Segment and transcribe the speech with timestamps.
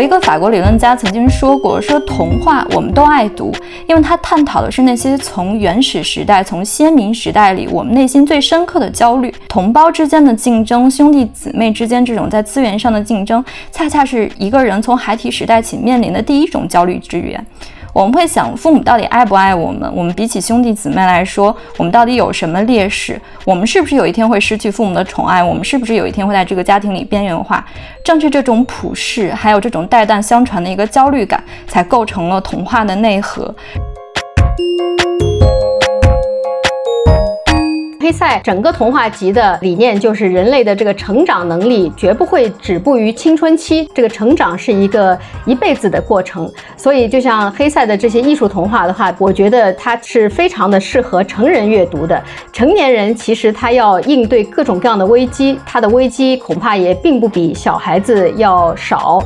[0.00, 3.54] 有一个法国理论家曾经说过，说童话我们都爱读，
[3.86, 9.30] 因为他探讨的是那些从原始时代、从先民时代里我们内心最深刻的焦虑。
[9.46, 17.44] 同胞之间的竞争，兄弟姊妹之间这种在资源上的竞争，恰恰是一个人从孩提时代起面临的第一种焦虑之源。
[18.00, 19.92] 我们会想，父母到底爱不爱我们？
[19.94, 23.20] 我们比起兄弟姊妹来说，我们到底有什么劣势？
[23.44, 25.44] 我们是不是有一天会失去父母的宠爱？
[25.44, 27.62] 我们是不是有一天会在这个家庭里边缘化？
[28.02, 33.54] 正是这种普世，还有这种代代相传的一个焦虑感，才构成了童话的内核。
[38.02, 46.50] 黑塞整个童话集的理念就是人类的这个成长能力绝不会止步于青春期，这个成长是一个一辈子的过程。
[46.78, 52.18] 所以，就像黑塞的这些艺术童话的话，我觉得它是非常的适合成人阅读的。
[52.50, 59.22] 成年人其实他要应对各种各样的危机，他的危机恐怕也并不比小孩子要少。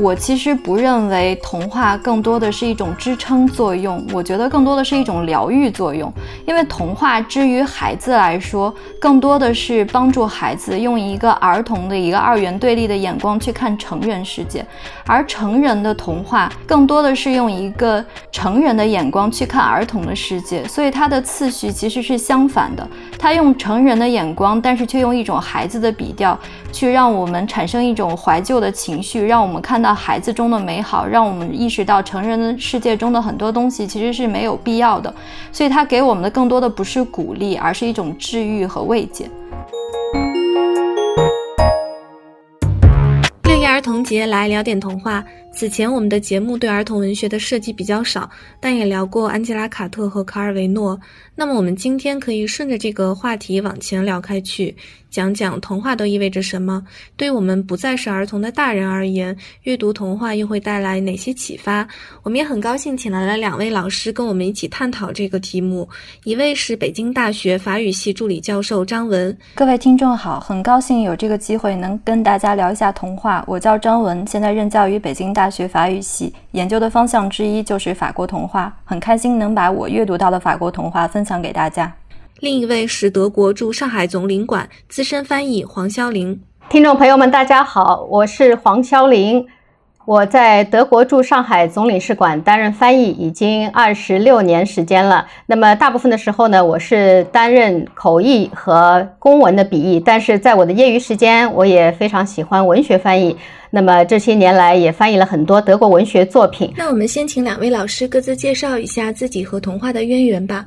[0.00, 6.12] 我其实不认为童话更多的是一种支撑作用，我觉得更多的是一种疗愈作用。
[6.46, 14.66] 因为童话之于孩子来说，更多的是帮助孩子用一个儿童的一个二元对立的眼光去看成人世界，
[15.06, 22.86] 而成人的童话更多的是用一个成人的眼光去看儿童的世界，所以它的次序其实是相反的。
[23.16, 26.36] 他用成人的眼光，但是却用一种孩子的笔调，
[26.72, 29.44] 去让我们产生一种怀旧的情绪，让。
[29.44, 35.14] 我们看到孩子中的美好，让我们意识到成人世界中的很多东西其实是没有必要的。
[35.52, 39.28] 所以，他给我们的更多的不是鼓励，而是一种治愈和慰藉。
[43.42, 45.22] 六一儿童节来聊点童话。
[45.56, 48.28] 此前我们的节目对儿童文学的涉及比较少，
[48.58, 50.98] 但也聊过安吉拉·卡特和卡尔维诺。
[51.36, 54.74] 那么我们今天可以顺着这个话题往前聊开去。
[55.10, 56.84] 讲讲童话都意味着什么？
[57.16, 61.86] 对我们不再是儿童的大人而言，阅读童话又会带来哪些启发？
[62.24, 65.88] 我们也很高兴请来了两位老师跟我们一起探讨这个题目。
[66.24, 69.36] 一位是北京大学法语系助理教授张文。
[69.54, 73.44] 各位听众好，很高兴有这个机会能跟大家聊一下童话。
[73.46, 78.74] 我叫张文，现在任教于北京大学法语系，研究的方向之一就是法国童话。
[78.84, 81.92] 很开心能把我阅读到的法国童话分享给大家。
[82.40, 86.40] 另一位是德国驻上海总领馆资深翻译黄潇玲。
[86.68, 89.46] 听众朋友们，大家好，我是黄潇玲。
[90.06, 95.26] 我在德国驻上海总领事馆担任翻译已经二十六年时间了。
[95.46, 99.98] 那么大部分的时候呢，我是担任口译和公文的笔译。
[99.98, 103.34] 但是在我的业余时间，我也非常喜欢文学翻译。
[103.70, 106.70] 那么这些年来也翻译了很多德国文学作品。
[106.76, 110.66] 那我们先请两位老师各自介绍一下自己和童话的渊源吧。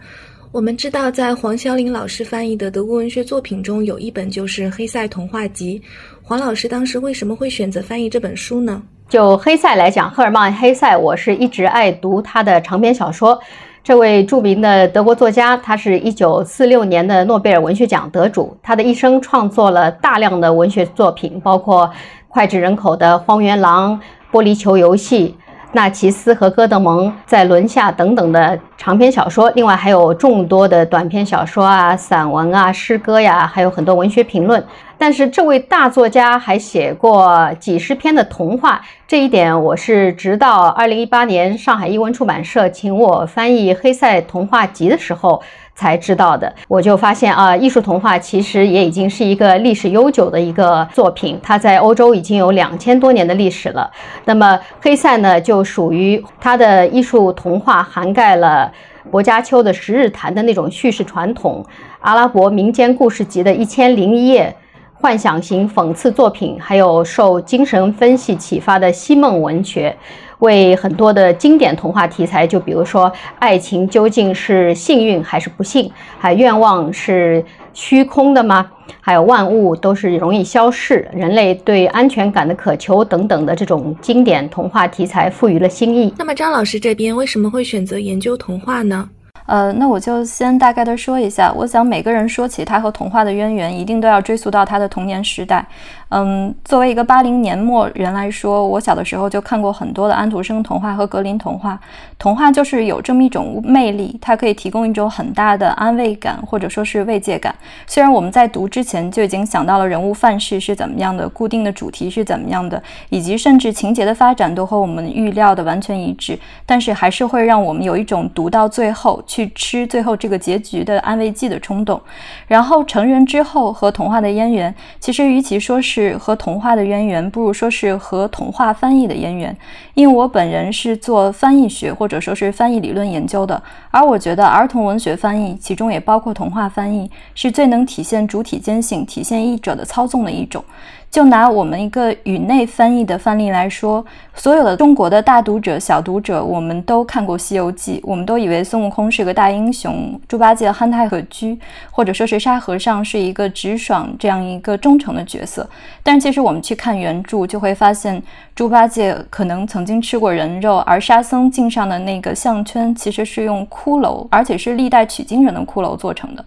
[0.51, 5.79] 我们知道，在黄潇林老师翻译的德国文学作品中，有一本就是《黑塞童话集》。
[6.23, 8.81] 黄老师当时为什么会选择翻译这本书呢？
[9.09, 13.39] 就黑塞来讲，赫尔曼·黑塞，我是一直爱读他的长篇小说。
[13.81, 18.57] 这位著名的德国作家，他是一九四六年的诺贝尔文学奖得主。
[18.61, 21.89] 他的一生创作了大量的文学作品，包括
[22.27, 23.97] 脍炙人口的《荒原狼》
[24.37, 25.37] 《玻璃球游戏》。
[25.73, 34.61] 纳奇斯和戈德蒙在轮下等等的长篇小说，另外还有众多的短篇小说啊、散文啊、诗歌呀，还有很多文学评论。
[34.97, 45.41] 但是这位大作家还写过几十篇的童话，这一点我是直到二零一八年上海译文出版社请我翻译《黑塞童话集》的时候。
[45.79, 53.87] 才知道的，我就发现啊，艺术童话其实也已经是一个历史悠久的一个作品，它在欧洲已经有两千多年的历史了。
[54.25, 58.71] 那么黑塞呢，就属于他的艺术童话涵盖了
[59.11, 61.63] 薄伽丘的《十日谈》的那种叙事传统，
[61.99, 64.51] 阿拉伯民间故事集的《一千零一夜》。
[64.99, 69.95] 幻想型讽刺作品，还有受精神分析启发的西梦文学，
[70.39, 78.71] 为很多的经典童话题材，就比如说爱情究竟是幸运还是不幸，还愿望是虚空的吗？
[78.99, 86.13] 还有万物都是容易消逝，人类对安全感的渴求等等的这种经典童话题材赋予了新意。
[86.17, 89.07] 那么张老师这边为什么会选择研究童话呢？
[89.47, 91.51] 呃，那我就先大概的说一下。
[91.51, 95.65] 我想每个人说起他和童话的渊源，一定都要追溯到他的童年时代。
[96.09, 101.79] 嗯，作为一个八零年末人来说，我小的时候就看过很多的安徒生童话和格林童话。
[102.19, 107.53] 童话就是有这么一种魅力，它可以提供一种很大的安慰感，或者说是慰藉感。
[107.85, 119.23] 虽然我们在读之前就已经想到了人物范式是怎么样的，固定的主题是怎么样的，以及甚至情节的发展都和我们预料的完全一致，但是还是会让我们有一种读到最后。
[119.37, 122.01] 去吃最后这个结局的安慰剂的冲动。
[122.47, 129.55] 然后成人之后和童话的渊源，其实与其说是和童话的渊源，不如说是和童话翻译的渊源。
[129.93, 133.61] 因为我本人是做翻译学或者说是翻译理论研究的，
[133.91, 140.63] 而我觉得儿童文学翻译，其中也包括童话翻译，是最能体现主体间性、体现译者的操纵的一种。
[141.09, 144.05] 就拿我们一个语内翻译的范例来说，
[144.35, 151.57] 所有的中国的大读者、小读者，我们都看过《西游记》，我们都以为孙悟空是个大英雄，猪八戒憨态可掬，
[151.89, 155.67] 或者说是沙和尚是一个直爽这样一个忠诚的角色。
[156.03, 158.21] 但其实我们去看原著，就会发现
[158.53, 166.45] 猪八戒可能曾经吃过人肉，而沙僧颈上的那个项圈其实是用骷髅，而且是历代取经人的骷髅做成的。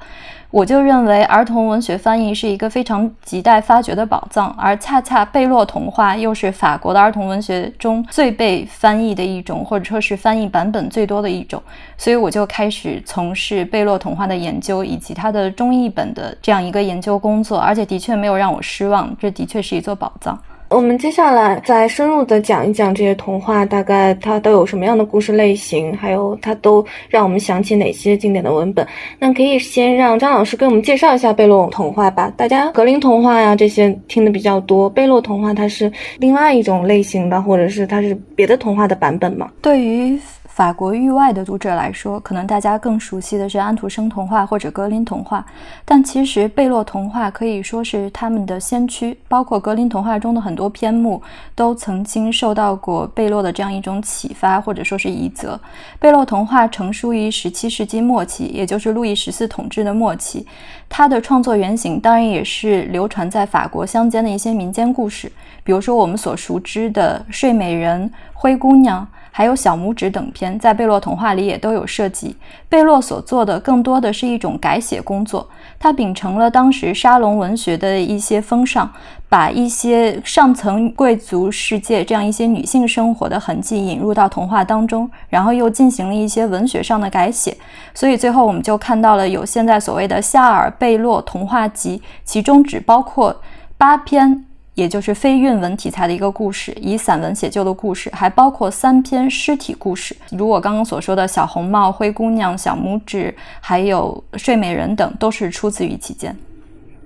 [0.51, 11.63] 我就认为儿童文学翻译是一个非常亟待发掘的宝藏，而恰恰贝洛童话又是法国的儿童文学中最被翻译的一种，或者说是翻译版本最多的一种，
[11.97, 20.37] 所以我就开始从事贝洛童话的研究以及它的中译本的这样一个研究工作，而且的确没有让我失望，这的确是一座宝藏。
[20.71, 28.87] 我们接下来再深入的讲一讲这些童话，大概它都有什么样的故事类型，还有它都让我们想起哪些经典的文本。
[29.19, 32.33] 那可以先让张老师给我们介绍一下贝洛童话吧。
[32.37, 39.51] 大家格林童话呀这些听的比较多，贝洛童话它是另外一种类型的，或者是它是别的童话的版本吗？
[39.61, 40.17] 对于。
[40.61, 45.43] 法国域外的读者来说，可能大家更熟悉的是安徒生童话或者格林童话，
[45.87, 49.17] 但其实贝洛童话可以说是他们的先驱。
[49.27, 51.23] 包括格林童话中的很多篇目，
[51.55, 55.59] 都曾经受到过贝洛的这样一种启发，或者说是遗泽。
[55.99, 60.47] 贝洛童话成书于十七世纪末期，也就是路易十四统治的末期。
[60.91, 65.33] 它的创作原型当然也是流传在法国乡间的一些民间故事，
[65.65, 68.03] 比如说我们所熟知的《睡美人》
[68.35, 69.01] 《灰姑娘》。
[69.31, 72.37] 还有小拇指等篇，在贝洛童话里也都有涉及。
[72.69, 75.49] 贝洛所做的更多的是一种改写工作，
[75.79, 78.91] 他秉承了当时沙龙文学的一些风尚，
[79.29, 87.57] 把一些上层贵族世界这样一些女性生活的痕迹引入到童话当中，然后又进行了一些文学上的改写。
[87.95, 93.41] 所以最后我们就看到了有现在所谓的夏尔贝洛童话集，其中只包括
[93.79, 94.45] 八篇。
[94.81, 106.35] 也就是非韵文题材的一个故事，以散文写就的故事，还包括三篇诗体故事，如我刚刚所说的小红帽、灰姑娘、小拇指，还有睡美人等，都是出自于其间。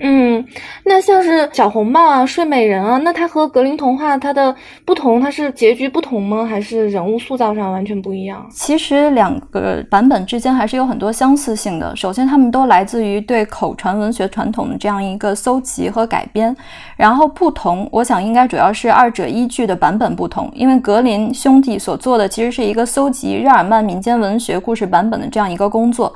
[0.07, 0.45] 嗯，
[0.85, 4.55] 那像是小红帽啊、睡美人啊，那它和格林童话它的
[4.85, 6.45] 不同，它是结局不同吗？
[6.45, 8.47] 还是人物塑造上完全不一样？
[8.51, 11.97] 其实两个版本之间还是有很多相似性的。
[11.97, 16.55] 首先，他们都来自于对口传文学传统的这样一个搜集和改编。
[16.99, 20.51] 然后不同，我想应该主要是二者依据的版本不同。
[20.55, 26.15] 因为格林兄弟所做的其实是一个搜集日耳曼民间文学故事版本的这样一个工作，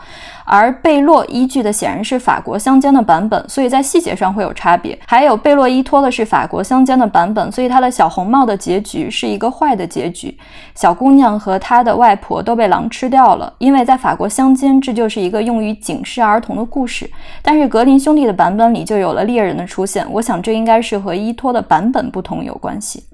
[0.49, 3.69] 而贝洛依据的显然是法国乡间的版本，所以。
[3.69, 10.35] 在细节上会有差别，还有贝洛依托的是法国乡间的版本，所以他的小红帽的结局是一个坏的结局，
[10.75, 13.53] 小姑娘和她的外婆都被狼吃掉了。
[13.59, 17.11] 因为在法国乡间，这就是一个用于警示儿童的故事。
[17.43, 23.05] 但是格林兄弟的版本里就有了猎人的出现，我想这应该是和依托的版本不同有关系。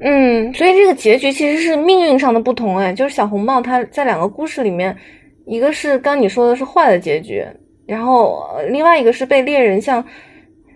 [0.00, 4.96] 嗯，所以这个结局其实是命运上的不同，哎，就是小红帽她在两个故事里面，
[5.46, 7.44] 一个是刚你说的是坏的结局。
[7.84, 10.02] 然后，另外一个是被猎人像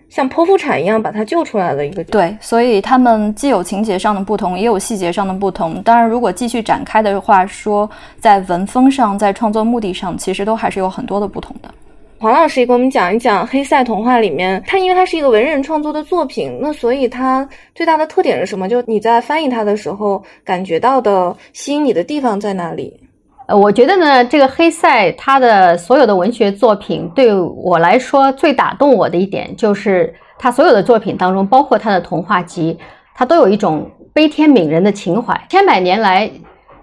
[0.09, 5.81] 像剖腹产一样把他救出来的一个对，所以他们既有情节上的不同，也有细节上的不同。
[5.83, 11.73] 当然，如果继续展开的话，说在文风上，在创作目的上，其实都还是有很多的不同的。
[12.19, 18.67] 黄老师也给我们讲一讲《黑塞童话》里面，它因为它是一个文人创作的作品，那所以它最大的特点是什么？
[18.67, 22.99] 就你在翻译它的时候感觉到的吸引你的地方在哪里？
[23.47, 32.77] 呃，我觉得呢，这个黑塞他的所有的文学作品，对我来说最打动我的一点，就是他所有的作品当中，包括他的童话集，
[33.15, 35.41] 他都有一种悲天悯人的情怀。
[35.49, 36.29] 千百年来，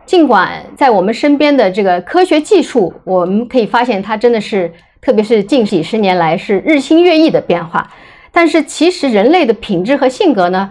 [0.07, 7.87] 尽管在我们身边的这个科学技术，我们可以发现它真的是，特别是近几十年来是日新月异的变化，
[8.33, 10.71] 但是其实人类的品质和性格呢，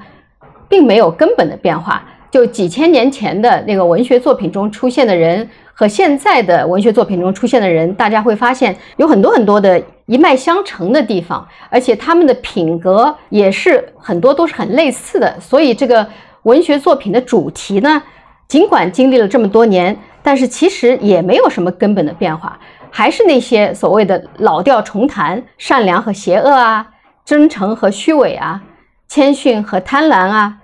[0.68, 2.04] 并没有根本的变化。
[2.34, 5.48] 就几千年前的那个文学作品中出现的人。
[5.76, 15.36] 和现在的文学作品中出现的人，大家会发现有很多很多的一脉相承的地方，而且他们的品格也是很多都是很类似的。
[15.40, 16.08] 所以这个
[16.44, 18.02] 文学作品的主题呢，
[18.48, 22.60] 尽管经历了这么多年，但是其实也没有什么根本的变化，
[22.92, 26.88] 还是那些所谓的老调重弹：善良和邪恶啊，
[27.26, 28.62] 真诚和虚伪啊，
[29.08, 30.56] 谦逊和贪婪啊，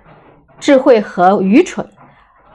[0.59, 1.87] 智慧和愚蠢。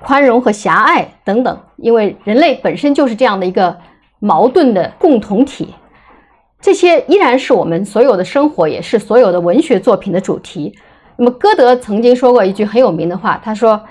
[0.02, 3.74] 宽容和狭隘等等，因为人类本身就是这样的一个
[4.18, 5.74] 矛盾的共同体。
[6.60, 10.76] 这些依然是我们所有的生活，也是所有的文学作品的主题。
[11.16, 13.82] 那么，歌德曾经说过一句很有名的话，他说：“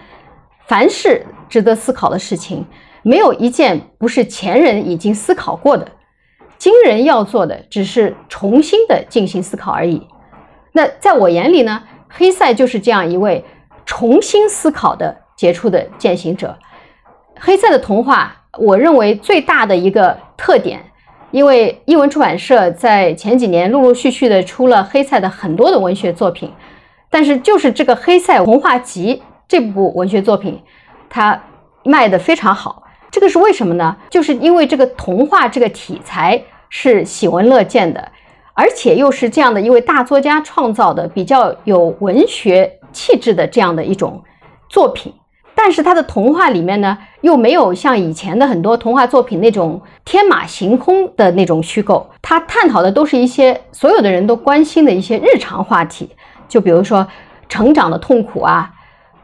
[0.67, 2.63] 凡是值得思考的事情，
[3.01, 5.87] 没有一件不是前人已经思考过的。
[6.59, 10.05] 今人要做的，只是重新的进行思考而已。”
[10.73, 13.43] 那在我眼里呢，黑塞就是这样一位
[13.85, 16.57] 重新思考的杰出的践行者。
[17.39, 20.83] 黑塞的童话，我认为最大的一个特点。
[21.31, 26.53] 因为译文出版社在前几年陆陆续续的出了黑塞的很多的文学作品，
[27.09, 29.15] 但是就是这个《黑塞童话集》
[29.47, 30.61] 这部文学作品，
[31.09, 31.41] 它
[31.83, 32.83] 卖的非常好。
[33.09, 33.97] 这个是为什么呢？
[34.11, 38.11] 就是因为这个童话这个题材是喜闻乐见的，
[38.53, 44.23] 而且又是这样的一位大作家创造的比较有文学气质的这样的一种
[44.69, 45.13] 作品。
[45.55, 56.09] 但是他的童话里面呢，又没有像以前的很多童话作品那种天马行空的那种虚构，他探讨的都是一些所有的人都关心的一些日常话题，
[56.47, 57.07] 就比如说
[57.47, 58.73] 成长的痛苦啊，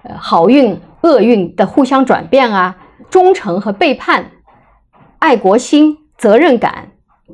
[0.03, 2.77] 呃，好运厄运的互相转变啊，
[3.09, 4.29] 忠诚和背叛，
[5.17, 6.91] 爱国心、责任感、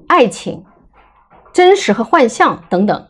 [0.08, 0.64] 爱情、
[1.52, 3.08] 真实和幻象等等，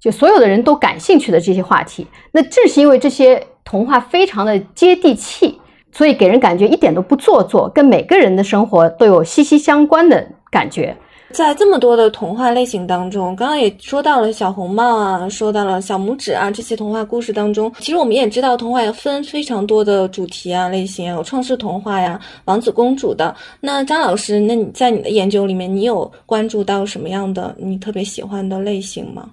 [0.00, 2.06] 就所有的人都感兴趣的这些话题。
[2.32, 3.40] 那正是因为这些。
[3.62, 5.56] 童话非常的接地气，
[5.92, 10.96] 所以给人感觉一点都不做作，跟每个人的生活都有息息相关的感觉。
[11.30, 23.32] 在这么多的童话类型当中，刚刚也说到了小红帽啊，说到了小拇指啊，这些童话故事当中，其实我们也知道，童话也分非常多的主题啊类型，有创世童话呀、王子公主的。
[23.60, 29.30] 那张老师，那你在你的研究里面，你有关注到什么样的你特别喜欢的类型吗？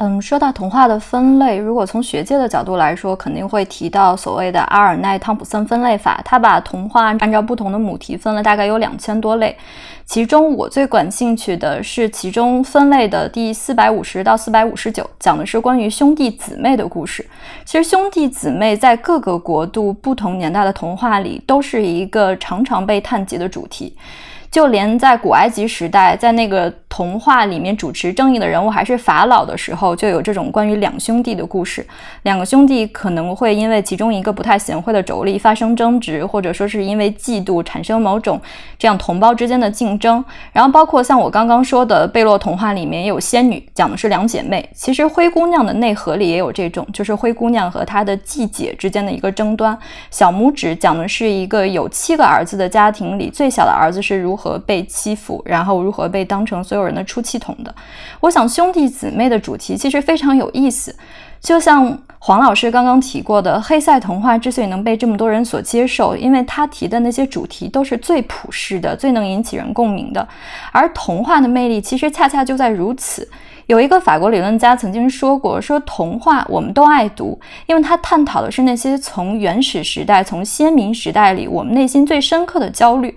[0.00, 6.20] 嗯，说到童话的分类，如果从学界的角度来说，肯定会提到所谓的阿尔奈汤普森分类法。
[6.24, 9.56] 他把童话按照不同的母题分了大概有两千多类，
[10.06, 17.26] 其中我最感兴趣的是其中分类的第四百五十到四百五十九，讲的是关于兄弟姊妹的故事。
[17.64, 23.96] 其实兄弟姊妹在各个国度、不同年代的童话里都是一个常常被探及的主题。
[24.50, 31.86] 就连在古埃及时代，在那个童话里面主持正义的人物还是法老的时候，就有这种关于两兄弟的故事。
[32.22, 38.40] 两个兄弟可能会因为其中一个不太贤惠的妯娌发生争执，或者说是因为嫉妒产生某种
[38.78, 40.24] 这样同胞之间的竞争。
[40.50, 44.66] 然后包括像我刚刚说的贝洛童话里面也有仙女，讲的是两姐妹。
[44.74, 49.78] 其实灰姑娘的内核里也有这种，就是灰姑娘和她的继姐之间的一个争端。
[50.10, 54.37] 小拇指讲的是一个有七个儿子的家庭里最小的儿子是如。
[54.38, 57.74] 何被欺负，然后如何被当成所有人的出气筒的？
[58.20, 60.94] 我想兄弟姊妹的主题其实非常有意思。
[61.40, 70.26] 就像黄老师刚刚提过的，黑塞童话之所以能被这么多人所接受，因为他提的那些主题都是最普世的、最能引起人共鸣的。
[70.72, 73.28] 而童话的魅力其实恰恰就在如此。
[73.66, 83.16] 有一个法国理论家曾经说过：“说童话我们都爱读，因为它探讨的是那些从原始时代、从先民时代里我们内心最深刻的焦虑。”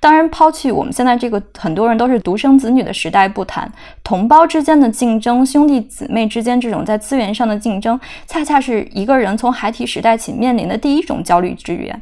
[0.00, 3.70] 当然，抛弃我们现在这个很多人都是独生子女的时代不谈，
[4.02, 12.00] 同胞之间的竞争，兄弟姊妹之间这种在资源上的竞争，恰恰是一个人从孩提时代起面临的第一种焦虑之源。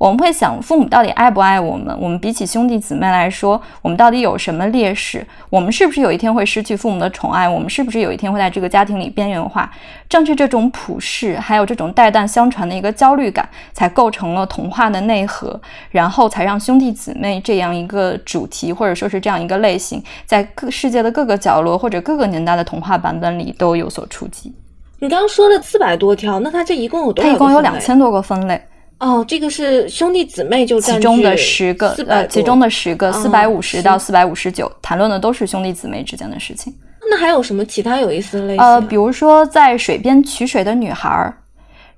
[0.00, 1.94] 我们会想，父母到底爱不爱我们？
[2.00, 5.22] 我们比起兄弟姊妹来说，我们到底有什么劣势？
[5.50, 7.46] 我们是不是有一天会失去父母的宠爱？
[7.46, 9.70] 我们是不是有一天会在这个家庭里边缘化？
[10.08, 24.50] 正是这种普世，还有这种代代相传的一个焦虑感，才构成了童话的内核，然后才让兄弟姊妹这样一个主题，或者说是这样一个类型，在各世界的各个角落或者各个年代的童话版本里都有所触及。
[24.98, 27.28] 你刚刚说了四百多条，那它这一共有多少？
[27.28, 28.58] 它一共有两千多个分类。
[29.00, 36.72] 哦，这个是兄弟姊妹就其中的十个，呃，其中的十个，四百五十到四百五十九，谈论的都是兄弟姊妹之间的事情。
[37.10, 38.62] 那还有什么其他有意思的类型？
[38.62, 41.34] 呃，比如说在水边取水的女孩儿，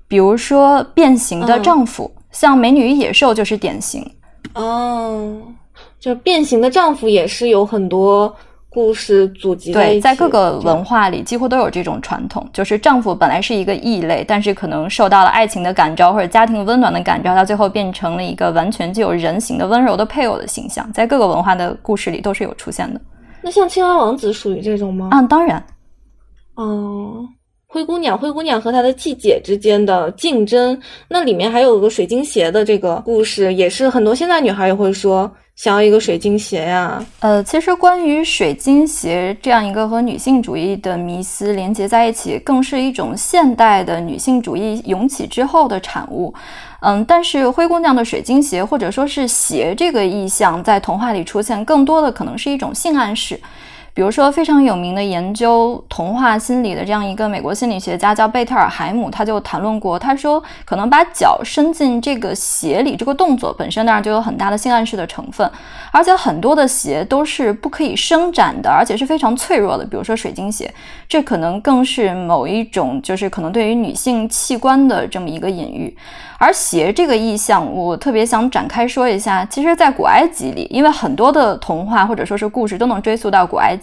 [0.07, 4.09] 比如说变形的丈夫，像《美女与野兽》就是典型。
[4.55, 5.43] 哦，
[5.99, 8.35] 就变形的丈夫也是有很多。
[8.73, 23.01] 故事组集对，在各个文化里几乎都有这种传统，就是丈夫本来是一个异类，但是可能受到了爱情的感召或者家庭温暖的感召，他最后变成了一个完全具有人形的温柔的配偶的形象，在各个文化的故事里都是有出现的。
[23.43, 25.09] 那像青蛙王子属于这种吗？
[25.11, 25.63] 啊，当然。
[26.55, 27.27] 哦，
[27.67, 30.81] 灰灰姑娘，灰姑娘和她的继姐之间的竞争。
[31.09, 37.05] 那里面还有个水晶鞋的这个故事，也是很多现在女孩也会说想要一个水晶鞋呀。
[37.21, 46.35] 呃，其实关于水晶鞋这样一个和女性主义的迷思连接在一起，更是一种现代的女性主义涌起之后的产物。
[46.81, 53.39] 嗯，但是灰姑娘的水晶鞋或者说是鞋这个意象在童话里出现，更多的可能是一种性暗示。
[53.95, 65.51] 比如说，非常有名的研究童话心理的这样一个美国心理学家叫贝特尔海姆，他就谈论过，他说可能把脚伸进这个鞋里这个动作本身当然就有很大的性暗示的成分，
[65.91, 70.73] 而且很多的鞋都是不可以伸展的，而且是非常脆弱的，比如说水晶鞋，
[71.07, 75.95] 这可能更是某一种就是可能对于女性器官的这么一个隐喻。
[76.39, 79.45] 而鞋这个意象，我特别想展开说一下。
[79.45, 83.82] 其实，在古埃及里，因为很多的童话或者说是故事都能追溯到古埃及，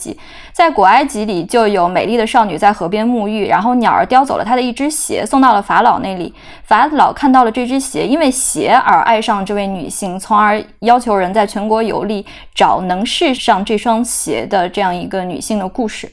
[0.52, 6.34] 在古埃及里就有美丽的少女在河边沐浴，然后鸟儿叼走了她的一只鞋，送到了法老那里。
[6.64, 16.12] 法老看到了这只鞋，因为鞋而爱上这位女性，从而要求人在全国游历，找能试上这双鞋的这样一个女性的故事。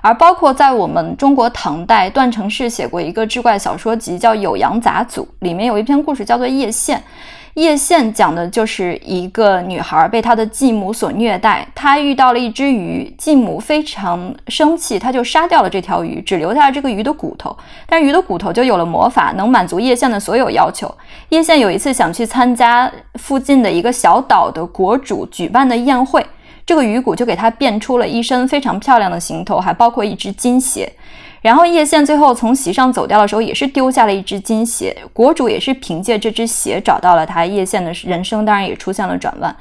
[0.00, 6.98] 而包括在我们中国唐代，段成式写过一个志怪小说集，叫《酉阳杂俎》，里面有一篇故事叫做《叶县》。
[7.54, 17.56] 叶县讲的就是一个女孩被她的继母所虐待，她遇到了一只鱼，继母非常生气，她就杀掉了这条鱼，只留下了这个鱼的骨头。
[17.86, 20.92] 但鱼的骨头就有了魔法，能满足叶县的所有要求。
[21.28, 26.26] 叶县有一次想去参加附近的一个小岛的国主举办的宴会。
[26.66, 30.90] 这个鱼骨就给他变出了一身非常漂亮的行头，还包括一只金鞋。
[31.44, 34.96] 然后叶县最后从席上走掉的时候，也是丢下了一只金鞋。
[35.12, 39.54] 国主也是凭借这只鞋找到了他，叶县的人生当然也出现了转弯。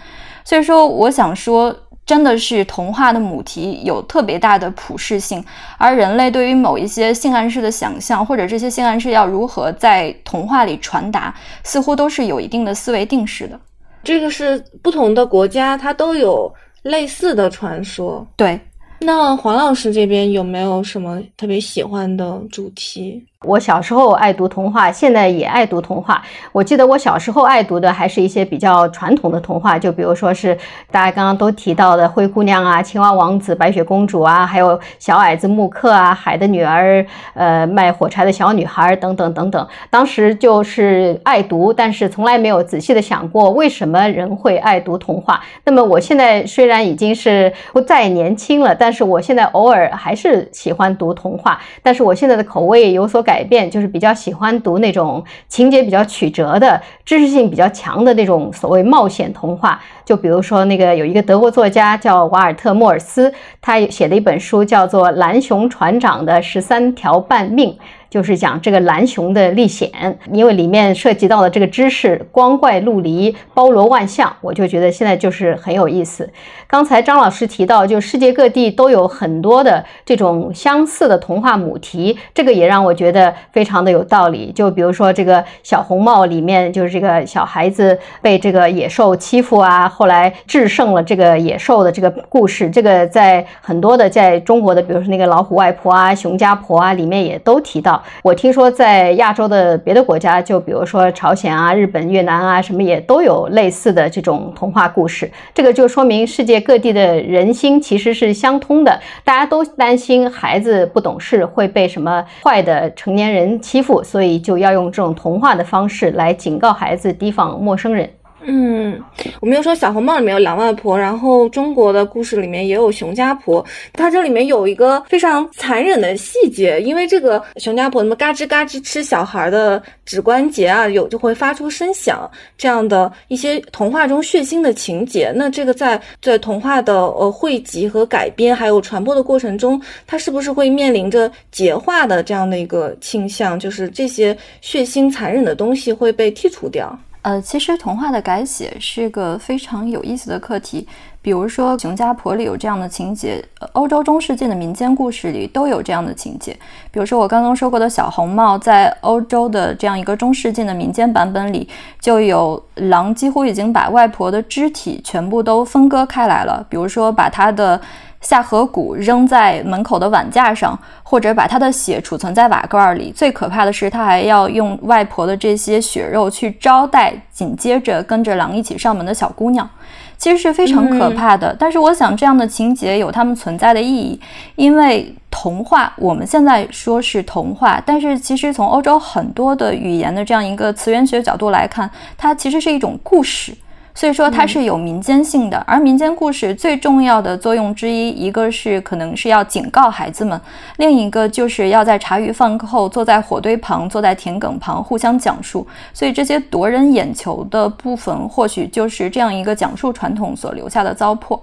[0.46, 1.76] 所以说，我想说，
[2.06, 5.44] 真的是童话的母题有特别大的普适性，
[5.78, 11.36] 而人类对于某一些性暗示的想象，或者这些性暗示要如何在童话里传达，
[11.66, 13.60] 似乎都是有一定的思维定式的。
[14.02, 16.50] 这个是不同的国家，它都有。
[16.84, 18.60] 类似的传说，对。
[19.06, 23.22] 那黄老师这边有没有什么特别喜欢的主题？
[23.44, 26.22] 我小时候爱读童话，现在也爱读童话。
[26.52, 30.58] 我记得我小时候爱读的还是一些比较传统的童话，就比如说是
[30.90, 37.02] 大家刚刚都提到的《灰姑娘》啊、《青蛙王子》、《白雪公主》啊，还有《小矮子穆克》啊、《海的女儿》、
[37.34, 39.68] 呃，卖火柴的小女孩等等等等。
[39.90, 45.42] 当时就是爱读，但是从来没有仔细的想过为什么人会爱读童话。
[45.66, 53.33] 那么我现在虽然已经是不再年轻了，但是我现在偶尔还是喜欢读童话，但是我现在的口味有所改。
[53.34, 59.82] 改变就是比较喜欢读那种情节比较曲折的、知识性比较强的那种所谓冒险童话。
[60.06, 67.72] 就比如说那个有一个德国作家叫瓦尔特·莫尔斯，他写的一本书叫做《蓝熊船长的十三条半命》。
[68.14, 69.90] 就是讲这个蓝熊的历险，
[70.32, 76.30] 因为里面涉及到的这个知识光怪陆离、包罗万象，我就觉得现在就是很有意思。
[76.68, 84.52] 刚才张老师提到，就世界各地都有很多的这种相似的童话母题，这个也让我觉得非常的有道理。
[84.52, 98.03] 就比如说这个小红帽里面，就是这个小孩子被这个野兽欺负啊，后来制胜了这个野兽的这个故事，这个在很多的在中国的，比如说那个老虎外婆啊、熊家婆啊里面也都提到。
[98.22, 105.30] 我听说在亚洲的别的国家，就比如说朝鲜啊、日本、越南啊，什么也都有类似的这种童话故事。
[105.54, 118.10] 这个就说明世界各地的人心其实是相通的，大家都担心孩子不懂事会被什么坏的成年人欺负，所以就要用这种童话的方式来警告孩子提防陌生人。
[118.46, 119.02] 嗯，
[119.40, 123.66] 我们又说小红帽里面有狼外婆，然后中国的故事里面也有熊家婆。
[123.94, 135.32] 它这里面有一个非常残忍的细节，因为这个熊家婆那么嘎吱嘎吱吃小孩的指关节啊，有就会发出声响，这样的一些童话中血腥的情节。
[135.36, 143.60] 那这个在在童话的呃汇集和改编还有传播的过程中，它是不是会面临着结化的这样的一个倾向？
[143.60, 146.98] 就是这些血腥残忍的东西会被剔除掉？
[147.24, 150.88] 呃，其实童话的改写是个非常有意思的课题。
[151.22, 156.52] 比如说《熊家婆》里有这样的情节，欧洲中世纪的民间故事里都有这样的情节。
[156.92, 161.70] 比如说我刚刚说过的小红帽，在欧洲的这样一个中世纪的民间版本里，
[162.02, 166.66] 就有狼几乎已经把外婆的肢体全部都分割开来了。
[166.70, 167.80] 比如说把她的
[168.24, 173.12] 下颌骨扔在门口的碗架上，或者把他的血储存在瓦罐里。
[173.16, 179.70] 最可怕的是，他还要用外婆的这些血肉去招待紧接着跟着狼一起上门的小姑娘，
[180.18, 181.56] 其实是非常可怕的。
[181.60, 184.20] 但是，我想这样的情节有他们存在的意义，
[184.56, 193.54] 因为童话我们现在说是童话，但是其实从欧洲很多的语言的这样一个词源学角度来看，它其实是一种故事。
[193.96, 200.40] 所以说它是有民间性的，而民间故事最重要的作用之一，一个是可能是要警告孩子们，
[200.78, 205.66] 另一个就是要在茶余饭后坐在火堆旁、坐在田埂旁互相讲述。
[205.94, 211.40] 所以这些夺人眼球的部分，或许就是这样一个讲述传统所留下的糟粕。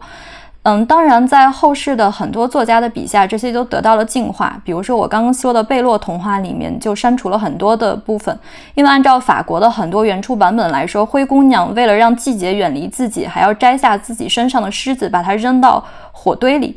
[0.63, 4.61] 嗯，当然，在后世的很多作家的笔下，这些都得到了净化。
[4.63, 8.39] 比如说，我刚刚说的贝洛童话里面就删除了很多的部分，
[8.75, 16.77] 因为按照法国的很多原初版本来说，灰姑娘为了让季节远离自己，还要摘下自己身上的虱子，把它扔到火堆里，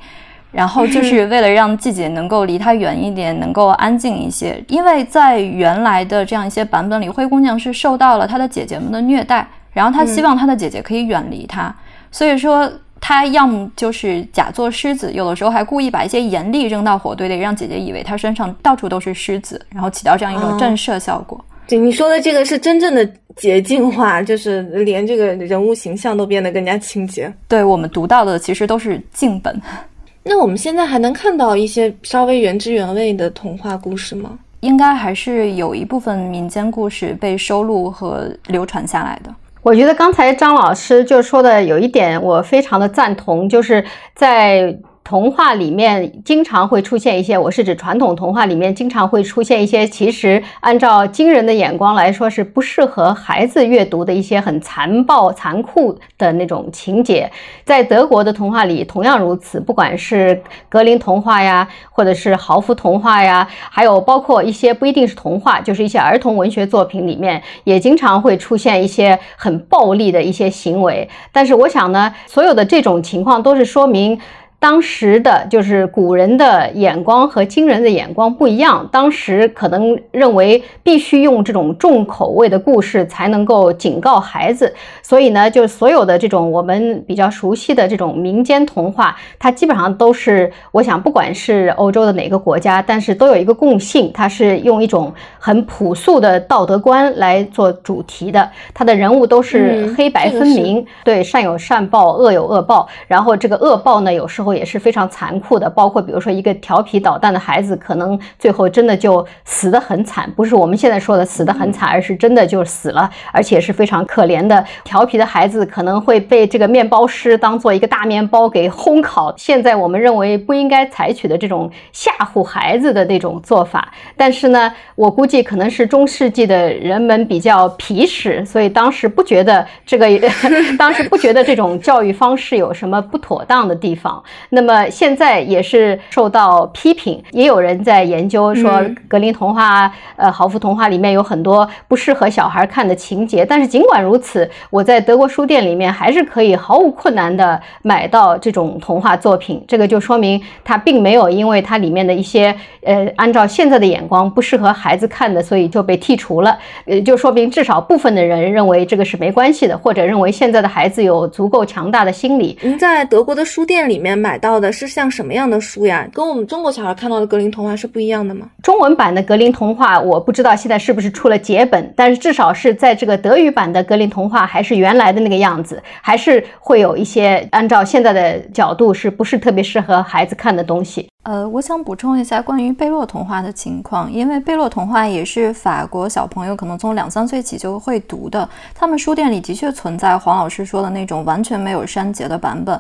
[0.54, 4.63] 然后就 是为了让季节能够离她远一点，能够安静一些。
[4.69, 11.76] 因为在原来的这样一些版本里，灰姑娘是受到了她的姐姐们的虐待，然后她希望她的姐姐可以远离她，
[12.10, 12.72] 所以说。
[13.05, 21.43] 他要么就是假作狮子，有的时候还故意把一些盐粒扔到火堆里，让姐姐以为他身上到处都是狮子，然后起到这样一种震慑效果。
[21.67, 27.31] 对你说的这个是真正的洁净化，就是连这个人物形象都变得更加清洁。
[27.49, 29.61] 对我们读到的其实都是净本。
[30.23, 34.39] 那我们现在还能看到一些稍微原汁原味的童话故事吗？
[34.61, 39.35] 应该还是有一部分民间故事被收录和流传下来的。
[39.63, 44.78] 我觉得刚才张老师就说的有一点，我非常的赞同，就是在。
[45.03, 57.29] 童话里面经常会出现一些，我是指传统童话里面经常会出现一些，其实按照惊人的眼光来说是不适合孩子阅读的一些很残暴、残酷的那种情节。
[57.65, 71.09] 在德国的童话里同样如此，不管是格林童话呀，或者是豪夫童话呀，还有包括一些不一定是童话，就是一些儿童文学作品里面，也经常会出现一些很暴力的一些行为。
[71.33, 74.17] 但是我想呢，所有的这种情况都是说明。
[74.63, 104.52] 当时的就是古人的眼光和今人的眼光不一样，当时可能认为必须用这种重口味的故事才能够警告孩子，所以呢，就所有的这种我们比较熟悉的这种民间童话，它基本上都是，我想不管是欧洲的哪个国家，但是都有一个共性，它是用一种很朴素的道德观来做主题的，它的人物都是黑白分明，对，善有善报，恶有恶报，然后这个恶报呢，有时候。
[104.55, 114.63] 也是非常残酷的，包括比如说一个调皮捣蛋的孩子，可能最后真的就死得很惨，不是我们现在说的死得很惨，而是真的就死了，而且是非常可怜的。
[114.83, 119.33] 调皮的孩子可能会被这个面包师当做一个大面包给烘烤。
[119.37, 130.07] 现在我们认为不应该采取的这种吓唬孩子的那种做法，但是呢，我估计可能是中世纪的人们比较皮实，所以当时不觉得这个，
[130.77, 134.23] 当时不觉得这种教育方式有什么不妥当的地方。
[134.49, 143.45] 那么现在也是受到批评，也有人在研究说格林童话、呃豪夫童话里面有很多不适合小孩看的情节。
[143.45, 149.63] 但是尽管如此，我在德国书店里面还是可以毫无困难的买到这种童话作品。
[149.67, 152.53] 这个就说明它并没有因为它里面的一些
[152.84, 156.58] 呃按照现在的眼光不适合孩子看的，所以就被剔除了。
[156.86, 162.58] 呃，就说明至少部分的人认为这个是没关系的，或者认为现在的孩子有足够强大的心理。
[162.62, 164.33] 您在德国的书店里面买。
[164.34, 166.10] 买到的是像什么样的书呀？
[166.12, 168.50] 跟我们中国小孩看到的格林童话是不一样的吗？
[168.63, 181.08] 中文版的格林童话我不知道现在是不是出了解本，但是至少是在这个德语版的格林童话还是原来的那个样子，还是会有一些按照现在的角度是不是特别适合孩子看的东西。
[181.23, 192.79] 呃，我想补充一下关于贝洛童话的情况，因为贝洛童话也是法国小朋友可能从两三岁起就会读的，他们书店里的确存在黄老师说的那种完全没有删节的版本。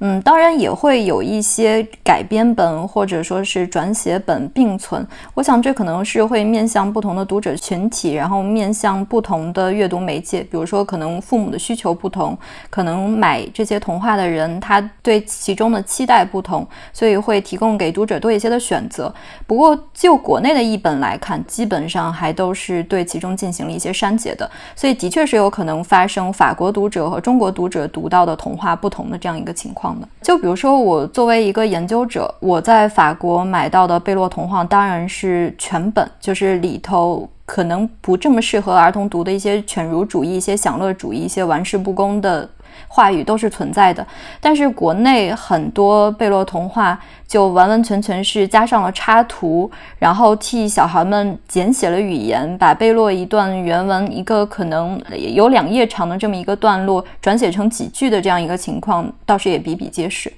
[0.00, 5.06] 嗯，当然也会有一些改编本或者说是转写本并存。
[5.34, 10.40] 我想这可能是会面向不同的读者群体，然后面向不同的阅读媒介。
[10.42, 12.36] 比如说，可能父母的需求不同，
[12.68, 19.12] 可能买这些童话的人他对其中的期待不同，所以会提供给给读者多一些的选择。
[19.46, 30.08] 不过就国内的译本来看，基本上还都是对其中进行了一些删节的，所以的确是有可能发生法国读者和中国读者读到的童话不同的这样一个情况的。
[30.22, 42.48] 就比如说，我作为一个研究者，我在法国买到的贝洛童话当然是全本，就是里头可能不这么适合儿童读的一些犬儒主义、一些享乐主义、一些玩世不恭的
[42.88, 44.06] 话语都是存在的。
[44.40, 55.00] 但是国内很多贝洛童话就完完全全是加上了插图，然后替小孩们简写了语言，把贝洛一段原文一个可能
[55.34, 60.32] 有两页长的这么一个段落转写成几句的这样一个情况，倒是也比比皆是。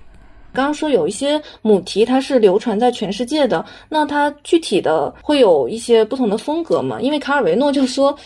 [0.53, 6.99] 刚刚说有一些母题它是流传在全世界的，那它具体的会有一些不同的风格吗？
[6.99, 8.17] 因为卡尔维诺就说，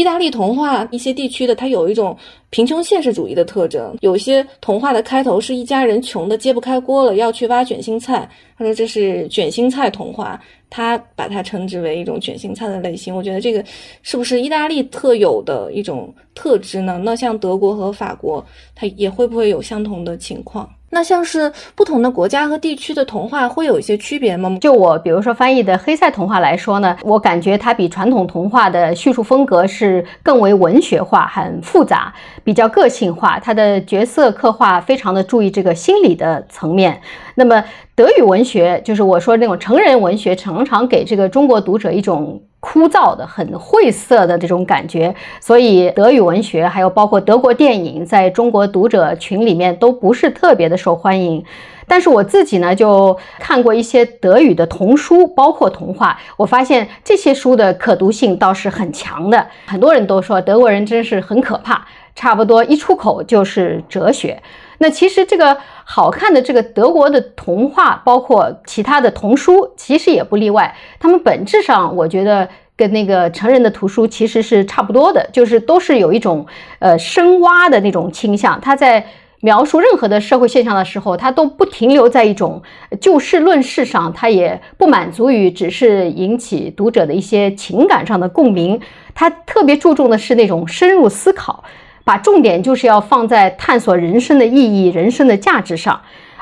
[0.00, 2.16] 意大利童话一些地区的它有一种
[2.48, 13.14] 贫穷现实主义的特征，有些童话的开头是一家人穷的揭不开锅了，要去挖卷心菜，他说这是卷心菜童话，他把它称之为一种卷心菜的类型。
[13.14, 13.62] 我觉得这个
[14.00, 16.98] 是不是意大利特有的一种特质呢？
[17.04, 18.42] 那像德国和法国，
[18.74, 20.66] 它也会不会有相同的情况？
[20.90, 24.58] 那像是不同的国家和地区的童话会有一些区别吗？
[24.60, 33.38] 就我比如说翻译的黑塞童话来说呢，我感觉它比传统童话的叙述风格是更为文学化、很复杂、比较个性化。
[33.38, 37.00] 它的角色刻画非常的注意这个心理的层面。
[37.40, 42.42] 那么德语文学就是我说那种成人文学，常常给这个中国读者一种。
[42.62, 51.42] 枯燥的、很晦涩的这种感觉，所以德语文学还有包括德国电影，在中国读者群里面都不是特别的受欢迎。
[51.86, 59.46] 但是我自己呢，就看过一些德语的童书，包括童话，我发现这些书的可读性倒是很强的。
[59.64, 64.38] 很多人都说德国人真是很可怕，差不多一出口就是哲学。
[64.82, 70.74] 那其实这个好看的这个德国的童话，包括其他的童书，其实也不例外。
[70.98, 76.46] 他们本质上，我觉得跟那个成人的图书其实是差不多的，就是都是有一种
[76.78, 78.58] 呃深挖的那种倾向。
[78.58, 79.04] 他在
[79.40, 82.62] 描述任何的社会现象的时候，他都不停留在一种
[83.02, 88.80] 就事论事上，他也不满足于只是引起读者的一些情感上的共鸣。
[89.14, 91.62] 他特别注重的是那种深入思考。
[92.10, 96.00] 把重点就是要放在探索人生的意义、人生的价值上，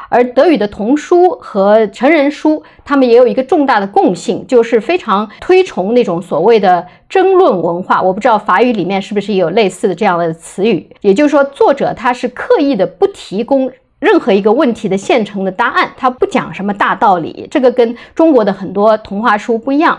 [0.08, 8.00] 而德语的童书和成人书，他们也有一个重大的共性，就是非常推崇那种所谓的争论文化。
[8.00, 19.98] 我不知道法语里面是不是也有类似的这样的词语，也就是说，作者他是刻意的不提供任何一个问题的现成的答案，他不讲什么大道理，这个跟中国的很多童话书不一样。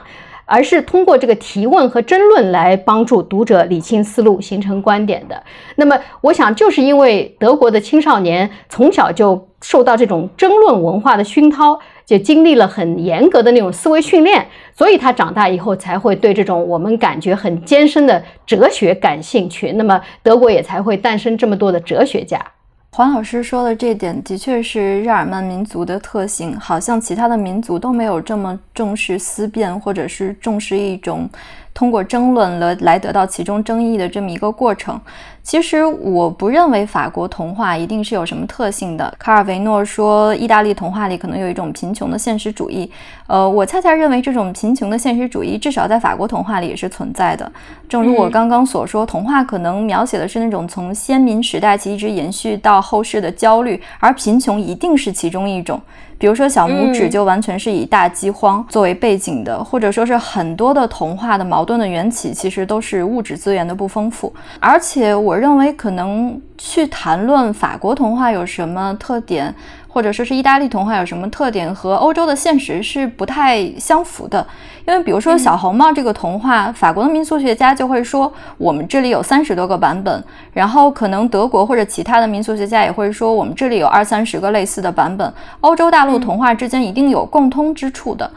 [0.49, 5.43] 而是通过这个提问和争论来帮助读者理清思路、形成观点的。
[5.75, 19.71] 那么，我想就是因为德国的青少年从小就受到这种争论文化的熏陶，就经历了很严格的那种思维训练，所以他长大以后才会对这种我们感觉很艰深的哲学感兴趣。
[19.73, 22.43] 那么，德国也才会诞生这么多的哲学家。
[22.91, 31.29] 黄老师说的这点的确是日耳曼民族的特性，好像其他的民族都没有这么重视思辨，或者是重视一种。
[31.73, 34.99] 通过争论了来得到其中争议的这么一个过程，
[35.41, 39.13] 其实我不认为法国童话一定是有什么特性的。
[39.17, 42.91] 卡尔维诺说，意大利童话里可能有一种贫穷的现实主义，
[43.27, 47.49] 呃，我恰恰认为这种贫穷的现实主义至少在法国童话里也是存在的。
[47.87, 55.79] 正如我刚刚所说，童话可能描写的是那种从先民时代起一直延续到后世的焦虑，而贫穷一定是其中一种。
[56.19, 64.31] 比如说小拇指就完全是以大饥荒作为背景的，或者说是很多的童话的矛盾的缘起，其实都是物质资源的不丰富。
[64.59, 69.55] 而且我认为，可能去谈论法国童话有什么特点。
[69.99, 74.47] 或者说是意大利童话有什么特点和欧洲的现实是不太相符的，
[74.87, 88.31] 因为比如说小红帽这个童话，法国的民俗学家就会说我们这里有三十多个版本，然后可能德国或者其他的民俗学家也会说我们这里有二三十个类似的版本，欧洲大陆童话之间一定有共通之处的，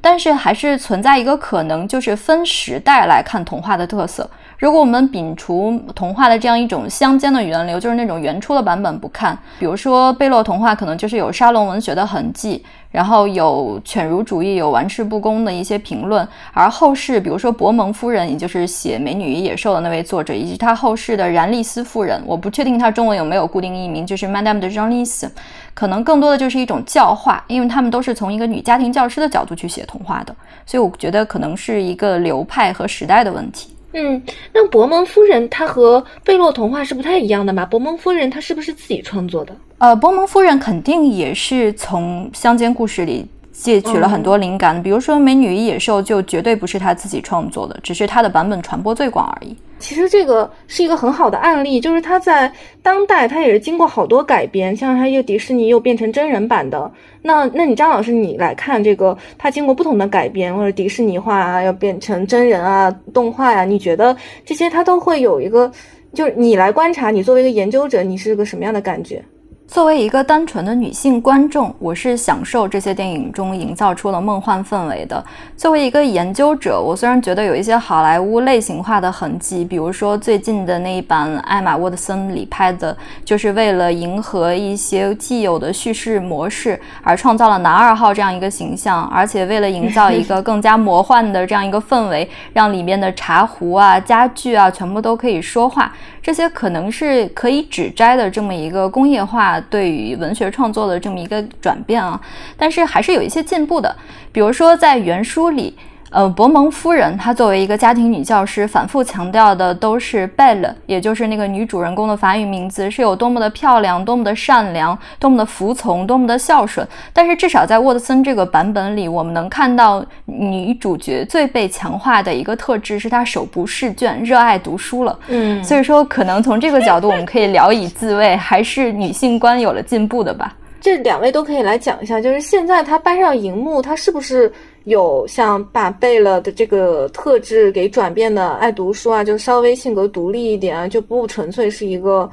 [0.00, 4.30] 但是还是存在一个可能，就是分时代来看童话的特色。
[4.58, 12.64] 如果我们摒除童话的这样一种乡间的源流，就是那种原初的版本不看，比如说贝洛童话，可能就是有沙龙文学的痕迹。
[12.90, 25.28] 然后有犬儒主义，有玩世不恭的一些评论，而后世，比如说博蒙夫人，也就是写《美女与野兽》的那位作者，以及他后世的然丽丝夫人，我不确定他中文有没有固定译名，就是 Madame de Genlis，
[25.74, 33.77] 可能更多的就是一种教化，因为他们都是从一个女家庭教师的角度去写童话的，所以我觉得可能是一个流派和时代的问题。
[33.98, 37.66] 嗯，那伯蒙夫人她和贝洛童话是不太一样的嘛？
[37.66, 39.52] 伯蒙夫人她是不是自己创作的？
[39.78, 49.56] 呃，伯蒙夫人肯定也是从乡间故事里借取了很多灵感，比如说《美女与野兽》就绝对不是她自己创作的，只是她的版本传播最广而已。
[49.78, 56.90] 其实这个是一个很好的案例，就是它在当代，它也是经过好多改编，像它又迪士尼又变成真人版的。
[57.22, 65.70] 那那你张老师，你来看这个，它经过不同的改编，或者迪士尼化啊，要变成真人啊、动画呀，你觉得这些它都会有一个
[66.12, 69.22] 就是你来观察，你作为一个研究者，你是个什么样的感觉？
[69.68, 75.22] 作为一个单纯的女性观众，我是享受这些电影中营造出了梦幻氛围的。
[75.58, 95.92] 作为一个研究者，我虽然觉得有一些好莱坞类型化的痕迹，比如说最近的那一版艾玛沃特森里拍的，就是为了迎合一些既有的叙事模式而创造了男二号这样一个形象，而且为了营造一个更加魔幻的这样一个氛围，让里面的茶壶啊、家具啊全部都可以说话。
[96.28, 102.20] 这些可能是可以指摘的这么一个工业化对于文学创作的这么一个转变啊，
[102.54, 103.96] 但是还是有一些进步的，
[104.30, 105.74] 比如说在原书里。
[106.10, 116.86] 呃，伯蒙夫人她作为一个家庭女教师，反复强调的都是 Belle，也就是那个女主人公的法语名字，是有多么的漂亮，多么的善良，多么的服从，多么的孝顺。
[117.12, 125.18] 但是至少在沃特森这个版本里，我们能看到女主角最被强化的一个特质是她手不释卷，热爱读书了。
[125.28, 130.54] 嗯，所以说可能从这个角度，我们可以聊以自慰，还是女性观有了进步的吧。
[130.80, 134.50] 这两位都可以来讲一下，就是现在她搬上荧幕，她是不是？
[134.88, 142.28] 有像把贝勒的这个特质给转变的，爱读书啊，就稍微性格独立一点啊，就不纯粹是一个，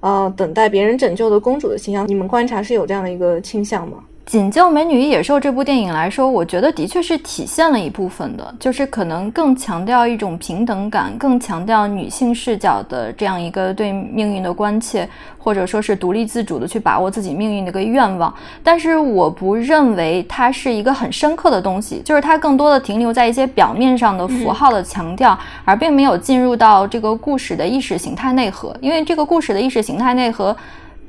[0.00, 2.06] 呃，等待别人拯救的公主的形象。
[2.08, 3.98] 你们观察是有这样的一个倾向吗？
[4.30, 18.32] 《仅就美女与野兽》这部电影来说，我觉得的确是体现了一部分的，就是可能更强调一种平等感，更强调女性视角的这样一个对命运的关切，或者说是独立自主的去把握自己命运的一个愿望。
[18.62, 28.72] 但是我不认为它是一个很深刻的东西，就是它更多的停留在一些表面上的符号的强调，而并没有进入到这个故事的意识形态内核。
[28.80, 30.56] 因为这个故事的意识形态内核。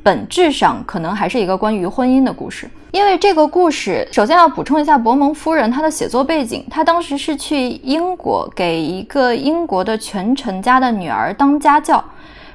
[0.04, 12.04] 本质上可能还是一个关于婚姻的故事，因为这个故事首先要补充一下伯蒙夫人她的写作背景，她当时是去英国给一个英国的权臣家的女儿当家教，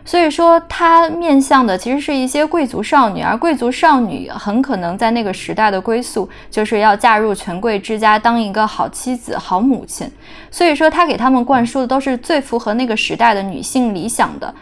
[0.04, 10.10] 所以说她面向的其实是一些贵族少女，而贵族少女很可能在那个时代的归宿就是要嫁入权贵之家当一个好妻子、好母亲，
[10.50, 14.52] 所以说她给他们灌输的都是最符合那个时代的女性理想的，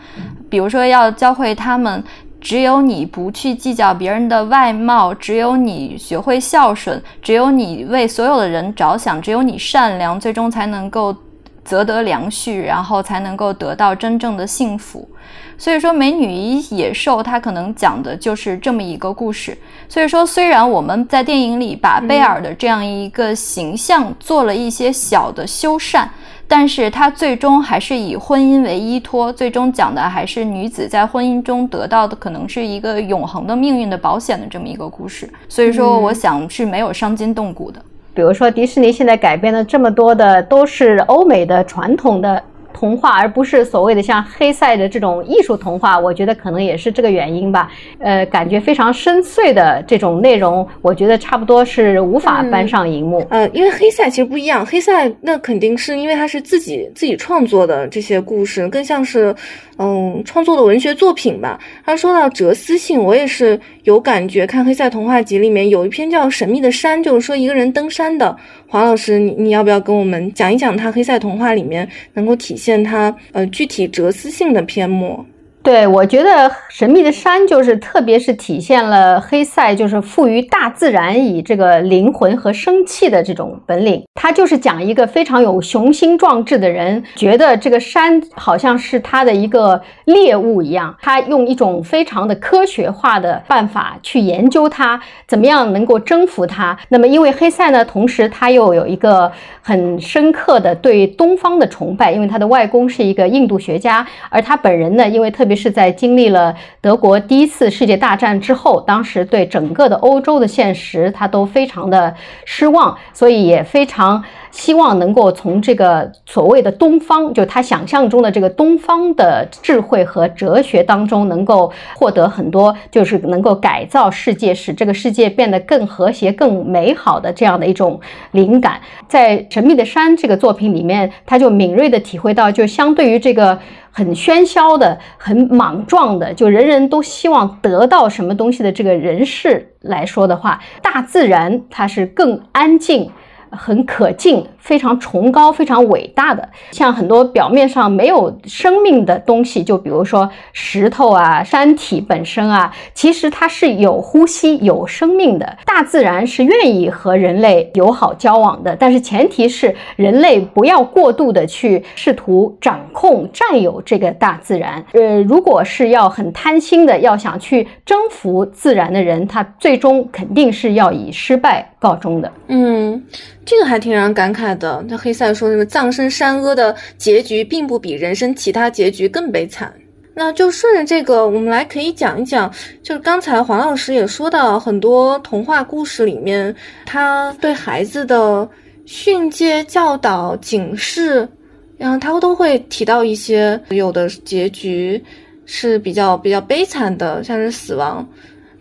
[0.50, 2.04] 比如说要教会他们。
[2.44, 11.16] 只有你不去计较别人的外貌，只有你学会孝顺，只有你为所有的人着想，只有你善良，最终才能够
[11.64, 15.08] 择得良婿，然后才能够得到真正的幸福。
[15.56, 19.56] 所以说，《美女与野兽》它可能讲的就是这么一个故事。
[19.88, 26.06] 所以说，虽然我们在电影里把贝尔的这样一个形象做了一些小的修缮。
[26.46, 35.28] 但是它最终还是以婚姻为依托，最终讲的还是女子在婚姻中得到的可能是一个永恒的命运的保险的这么一个故事。
[35.48, 37.80] 所以说，我想是没有伤筋动骨的。
[38.12, 42.42] 比如说，迪士尼现在改编的这么多的都是欧美的传统的。
[42.74, 47.70] 童话，而不是所谓的像黑塞的这种艺术童话，我觉得可能也是这个原因吧。
[47.98, 53.26] 呃，感觉非常深邃的这种内容，我觉得差不多是无法搬上荧幕。
[53.30, 59.34] 呃，因为黑塞其实不一样，黑塞那肯定是因为他是自己自己创作的这些故事，更像是。
[59.76, 61.58] 嗯，创作的文学作品吧。
[61.84, 64.46] 他说到哲思性，我也是有感觉。
[64.46, 68.36] 看《黑塞童话集》里面有一篇叫《神秘的山》，就是说一个人登山的。
[68.74, 75.24] 黄老师，你你要不要跟我们讲一讲他《黑塞童话》里面能够体现他呃具体哲思性的篇目？
[75.64, 84.04] 对，我觉得神秘的山就是，特别是体现了黑塞就是赋予大自然以这个灵魂和生气的这种本领。
[84.14, 96.78] 他就是讲一个非常有雄心壮志的人，觉得这个山好像是他的一个猎物一样，他用一种非常的科学化的办法去研究它，怎么样能够征服它。
[96.90, 105.53] 那么，因为黑塞呢，同时他又有一个很深刻的对东方的崇拜，因为他的外公是一个印度学家，而他本人呢，因为特别。
[105.54, 112.14] 是在经历了德国第一次世界大战之后，当时对整个的欧洲的现实，他都非常的
[112.44, 114.22] 失望，所以也非常
[114.54, 128.80] 希望能够从这个所谓的东方，就他想象中的这个东方的智慧和哲学当中，能够获得很多，就是能够改造世界，使这个世界变得更和谐、更美好的这样的一种灵感。
[129.08, 133.58] 在《神秘的山》这个作品里面，他就敏锐地体会到，就相对于这个。
[133.96, 143.08] 很喧嚣的、很莽撞的，就人人都希望得到什么东西的这个人士来说的话，大自然它是更安静、
[143.56, 146.48] 很可敬、非常崇高、非常伟大的。
[146.72, 155.58] 像很多表面上没有生命的东西，就比如说石头啊、山体本身啊，其实它是有呼吸、有生命的。
[155.66, 164.82] 大自然是愿意和人类友好交往的，但是前提是人类不要过度的去试图掌控、占有这个大自然。
[164.92, 172.32] 呃，如果是要很贪心的，要想去征服自然的人，他最终肯定是要以失败告终的。
[172.48, 173.04] 嗯，
[173.44, 174.84] 这个还挺让人感慨的。
[174.88, 179.72] 那黑塞说，什么葬身山阿的结局，并不比人生其他结局更悲惨。
[180.16, 182.48] 那就顺着这个，我们来可以讲一讲，
[182.84, 186.54] 就是刚才黄老师也说到，很多童话故事里面，
[186.86, 188.48] 他对孩子的
[188.86, 191.28] 训诫、教导、警示，
[191.76, 195.02] 然后他都会提到一些有的结局
[195.46, 198.08] 是比较比较悲惨的，像是死亡，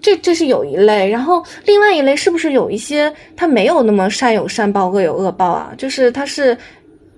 [0.03, 1.09] 这这是有一类。
[1.09, 5.73] 然后另外一类是不是有一些他没有那么善有善报，恶有恶报啊？
[5.75, 6.55] 就是他是，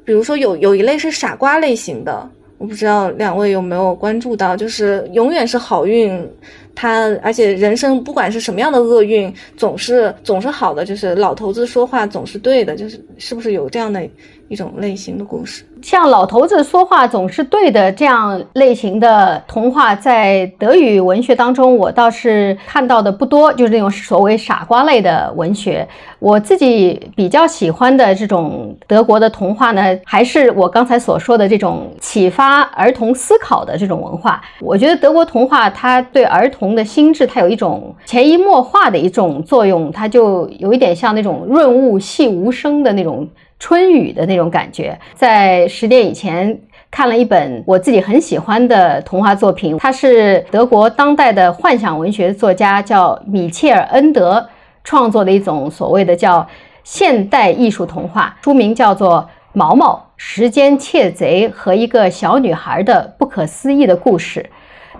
[0.06, 2.30] 比如说有有一类是傻瓜类型的。
[2.58, 6.26] 我不知道两位有没有关注到，就是永远是好运，
[6.74, 14.08] 他而且人生不管是什么样的厄运，总是总是好的，就是老头子说话总是对的，就是是不是有这样的
[14.48, 15.64] 一种类型的故事？
[15.82, 25.88] 像老头子说话总是对的这样类型的童话，在德语文学当中，我倒是看到的不多，就是那种所谓傻瓜类的文学。
[26.18, 34.41] 我自己比较喜欢的这种德国的童话呢，还是我刚才所说的这种启发儿童思考的这种文化。
[34.62, 43.28] 我觉得德国童话它对儿童的心智，它有一种潜移默化的一种作用，它就有一点像那种润物细无声的那种。
[43.60, 46.60] 春雨的那种感觉，在十年以前
[46.91, 54.47] 看了一本我自己很喜欢的童话作品，它是德国当代的幻想文学作家叫米切尔·恩德
[54.84, 56.47] 创作的一种所谓的叫
[56.84, 59.22] 现代艺术童话，书名叫做
[59.53, 64.41] 《毛毛时间窃贼和一个小女孩的不可思议的故事》。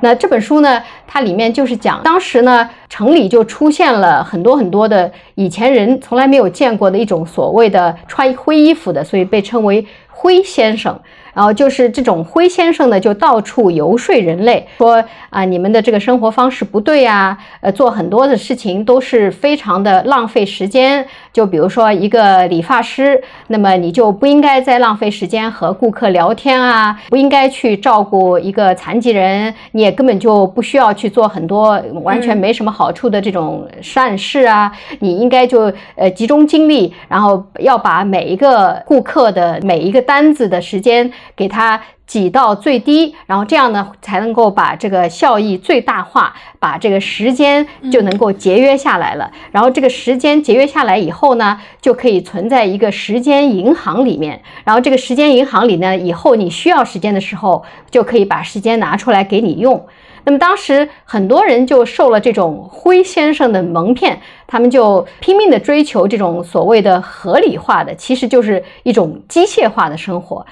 [0.02, 11.00] 那这本书呢，它里面就是讲当时呢，城里就出现了很多很多的以前人从来没有见过的一种所谓的穿灰衣服的，所以被称为灰先生。
[11.34, 21.06] 然后就是这种灰先生呢，就到处游说人类，说啊，你们的这个生活方式不对呀，呃，做很多的事情都是非常的浪费时间。
[21.36, 41.12] 就比如说一个理发师，那么你就不应该再浪费时间和顾客聊天啊，不应该去照顾一个残疾人，你也根本就不需要去做很多完全没什么好处的这种善事啊，你应该就呃集中精力，然后要把每一个顾客的每一个单子的时间。
[41.36, 49.32] 给它挤到最低，然后这样呢才能够把这个效益最大化，把这个时间就能够节约下来了。
[49.52, 54.42] 然后这个时间节约下来以后呢，就可以存在一个时间银行里面。
[54.64, 59.86] 然后这个时间银行里呢，以后你需要时间的时候，就可以把时间拿出来给你用。
[60.28, 70.44] 那么当时很多人就受了这种灰先生的蒙骗，他们就拼命的追求这种所谓的合理化的，其实就是一种机械化的生活。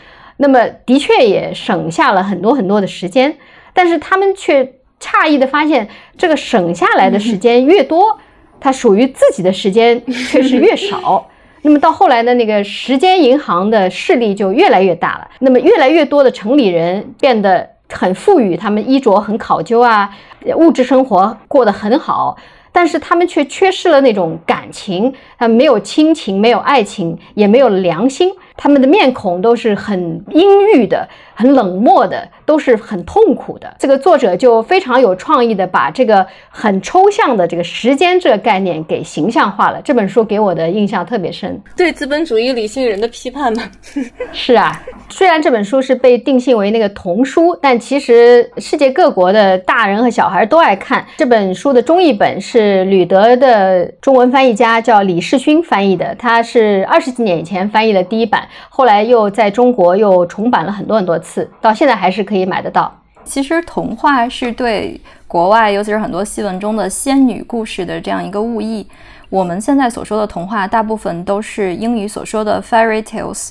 [0.43, 3.33] 那么的确也省下了很多很多的时间，
[3.73, 5.87] 但是他们却诧异的发现，
[6.17, 8.19] 这个省下来的时间越多，
[8.59, 11.25] 它属于自己的时间却是越少。
[11.63, 15.29] 那么到后来呢，那个时间银行的势力就越来越大了。
[15.39, 20.13] 那么越来越多的城里人变得很富裕，他们衣着很考究啊，
[20.57, 22.35] 物质生活过得很好。
[22.73, 28.29] 但是他们却缺失了那种感情，他没有亲情，没有爱情，也没有良心。
[28.55, 33.75] 他们的面孔都是很阴郁的，很冷漠的，都是很痛苦的。
[33.79, 39.81] 这个作者就非常有创意的把这个很抽象的这个时间这个概念给形象化了。
[39.83, 43.63] 这本书给我的印象特别深，对资本主义理性人的批判嘛。
[44.31, 51.05] 是啊，虽然这本书是被定性为那个童书，但其实世界各国的大人和小孩都爱看。
[51.17, 58.42] 这本书的中译本是吕德的中文翻译家叫李世勋翻译的，他是二十几年以前翻译的第一版。
[58.69, 62.93] 后来又在中国又重版了很多很多次，到现在还是可以买得到。
[63.23, 68.85] 其实童话是对国外，尤其是很多戏文中的仙女故事的这样一个误译。
[69.33, 73.49] 我们现在所说的童话，大部分都是英语所说的 fairy tales。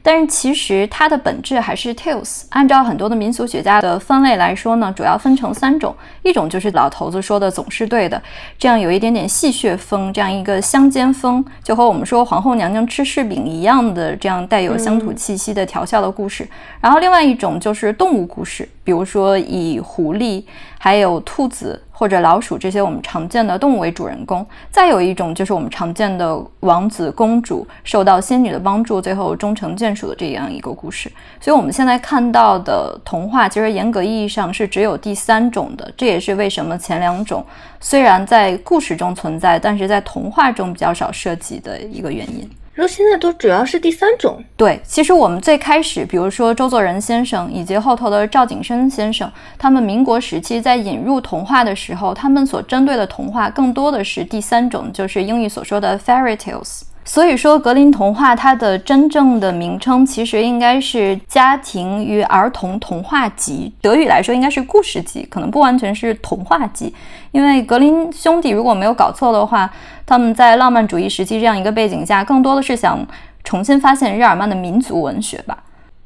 [0.00, 2.42] 但是其实它的本质还是 tales。
[2.50, 8.22] 按照很多的民俗学家的分类来说呢，主要分成三种：一种就是老头子说的总是对的，
[8.56, 16.48] 这样有一点点戏谑风，这样一个乡间风，就和我们说皇后娘娘吃柿饼一样的这样带有乡土气息的调笑的故事。
[16.80, 20.44] 然后另外一种就是动物故事，比如说以狐狸、
[20.78, 31.10] 还有兔子或者老鼠这些我们常见的动物为主人公，再有一种就是我们常见的王子公主受到仙女的帮助，最后终成眷属的这样一个故事。
[31.40, 35.88] 所以，我们现在看到的童话，其实严格意义上是只有第三种的。
[35.96, 37.46] 这也是为什么前两种
[37.78, 42.50] 虽然在故事中存在，但是在童话中比较少涉及的一个原因。
[42.74, 56.80] 然后现在都主要是第三种，对，其实我们最开始，比如说周作人先生以及后头的赵景生先生，他们民国时期在引入童话的时候，他们所针对的童话更多的是第三种，就是英语所说的 fairy tales。
[57.06, 66.94] 所以说，格林童话它的真正的名称其实应该是家庭与儿童童话集，德语来说应该是故事集，可能不完全是童话集，
[67.30, 69.70] 因为格林兄弟如果没有搞错的话，
[70.06, 73.06] 他们在浪漫主义时期这样一个背景下，更多的是想
[73.44, 75.58] 重新发现日耳曼的民族文学吧。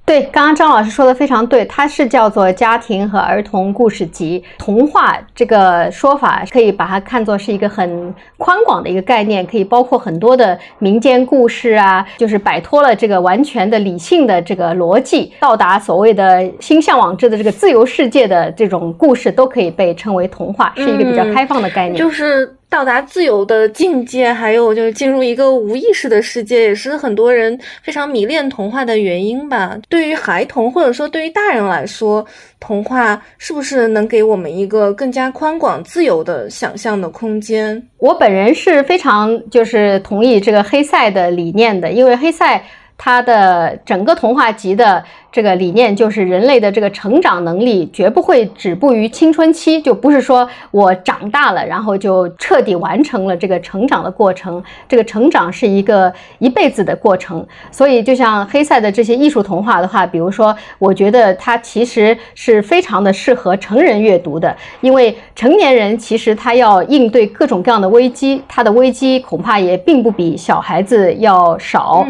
[0.09, 4.43] 对，刚刚张老师说的非常对，它是叫做家庭和儿童故事集。
[4.57, 21.97] 童话这个说法可以把它看作是一个很宽广的一个概念，可以包括很多的民间故事啊，就是摆脱了这个完全的理性的这个逻辑，到达所谓的心向往之的这个自由世界的这种故事，都可以被称为童话，是一个比较开放的概念。
[21.97, 22.58] 就是。
[22.71, 29.79] 到达自由的境界，还有就是进入一个无意识的世界，也是很多人非常迷恋童话的原因吧。
[29.89, 32.25] 对于孩童或者说对于大人来说，
[32.61, 37.83] 童话是不是能给我们一个更加宽广、自由的想象的空间？
[37.99, 42.63] 我本人是非常就是同意这个黑塞的理念的，因为黑塞
[42.99, 45.03] 他的整个童话集的。
[45.31, 54.61] 这个理念就是人类的这个成长能力绝不会止步于青春期，就不是说我长大了，然后就彻底完成了这个成长的过程。
[54.89, 57.47] 这个成长是一个一辈子的过程。
[57.71, 72.05] 所以，就像黑塞的这些艺术童话的话，比如说，我觉得它其实是非常的适合成人阅读的，因为成年人其实他要应对各种各样的危机，他的危机恐怕也并不比小孩子要少。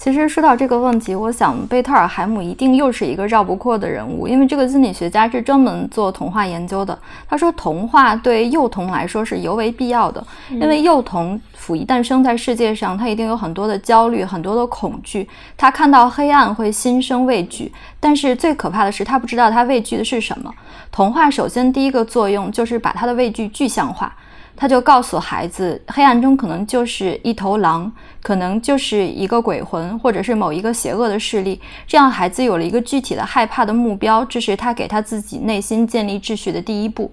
[0.00, 6.98] 其实说到这个问题，我想贝特尔海姆一定又是一个绕不过的人物，因为这个心理学家是专门做童话研究的。
[7.28, 15.28] 他说，童话对幼童来说是尤为必要的，因为幼童甫一诞生在世界上，他一定有很多的焦虑，很多的恐惧。
[15.58, 17.70] 他看到黑暗会心生畏惧，
[18.00, 20.50] 但是最可怕的是，他不知道他畏惧的是什么。
[20.90, 24.16] 童话首先第一个作用就是把他的畏惧具象化。
[24.60, 27.90] 他就告诉孩子，黑暗中可能就是一头狼，
[28.22, 31.58] 可能就是一个鬼魂，或者是某一个邪恶的势力。
[31.86, 37.10] 这样，孩子有了一个具体的害怕的目标，这是他给他自己内心建立秩序的第一步。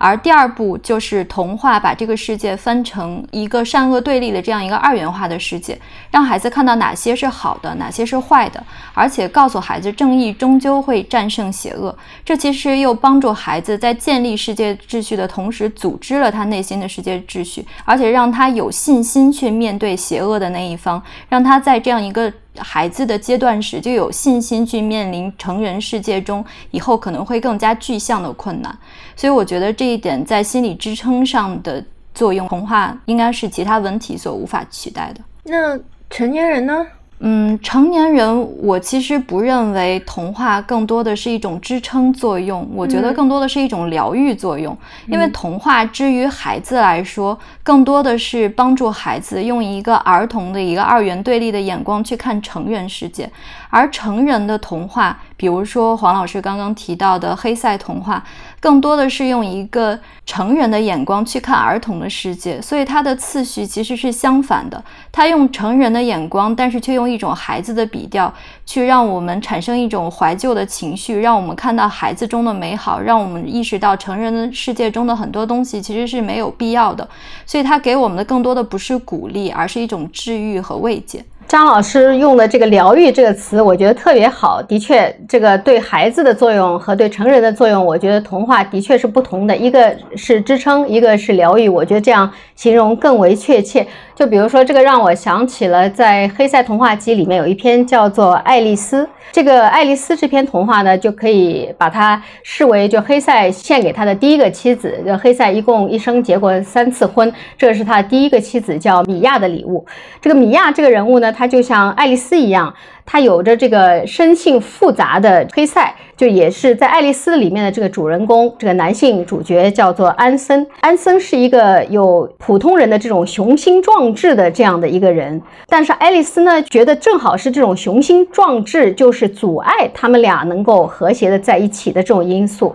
[0.00, 5.78] 而第二步就是童话把这个世界分成一个善恶对立的这样一个二元化的世界，
[6.10, 11.94] 让孩子看到哪些是好的，哪些是坏的，而且告诉孩子正义终究会战胜邪恶。
[12.24, 22.32] 这其实又帮助孩子在建立世界秩序的同时，组织了他内心的世界秩序，而且让他有信心去面对邪恶的那一方，让他在这样一个。
[22.58, 28.76] 孩子的阶段时就有信心去面临成人世界中以后可能会更加具象的困难，
[29.20, 35.20] 所以我觉得这一点在心理支撑上的作用，童话应该是其他文体所无法取代的。
[35.44, 36.86] 那成年人呢？
[37.22, 44.74] 嗯，成年人，我其实不认为童话更多的是一种支撑作用，我觉得更多的是一种疗愈作用。
[45.06, 53.30] 因为童话之于孩子来说，更多的是帮助孩子用一个儿童的一个二元对立的眼光去看成人世界，
[53.68, 55.20] 而成人的童话。
[55.36, 58.22] 比如说黄老师刚刚提到的黑塞童话，
[58.60, 64.84] 更多的是用一个成人的眼光去看儿童的世界，所以它的次序其实是相反的。
[65.10, 68.32] 他用成人的眼光，但是却用一种孩子的笔调，
[68.66, 77.08] 去让我们产生一种怀旧的情绪，让我们看到孩子中的美好，让我们意识到成人的世界中的很多东西其实是没有必要的。
[77.46, 81.24] 所以他给我们的更多的不是鼓励，而是一种治愈和慰藉。
[81.50, 84.62] 张老师用的这个“疗愈”这个词，我觉得特别好。
[84.62, 89.56] 的确，这个对孩子的作用和对成人的作用，我觉得童话的确是不同的。
[89.56, 91.68] 一个是支撑，一个是疗愈。
[91.68, 93.84] 我觉得这样形容更为确切。
[94.20, 99.02] 就比如说，这个让我想起了在《黑塞童话集》里面有一篇叫做《爱丽丝》。
[99.32, 105.02] 这个《爱丽丝》这篇童话呢，就可以把它视为就黑塞献给他的第一个妻子。
[105.06, 109.86] 就黑塞一共一生结过三次婚，这是他第一个妻子叫米娅的礼物。
[110.20, 111.32] 这个米娅这个人物呢？
[111.32, 112.74] 他就像爱丽丝一样，
[113.04, 120.66] 他有着这个生性复杂的黑塞，就也是在爱丽丝里面的这个主人公，这个男性主角叫做安森。
[120.80, 132.74] 安森是一个有普通人的这种雄心壮志的这样的一个人，但是爱丽丝呢，觉得正好是这种雄心壮志，就是阻碍他们俩能够和谐的在一起的这种因素。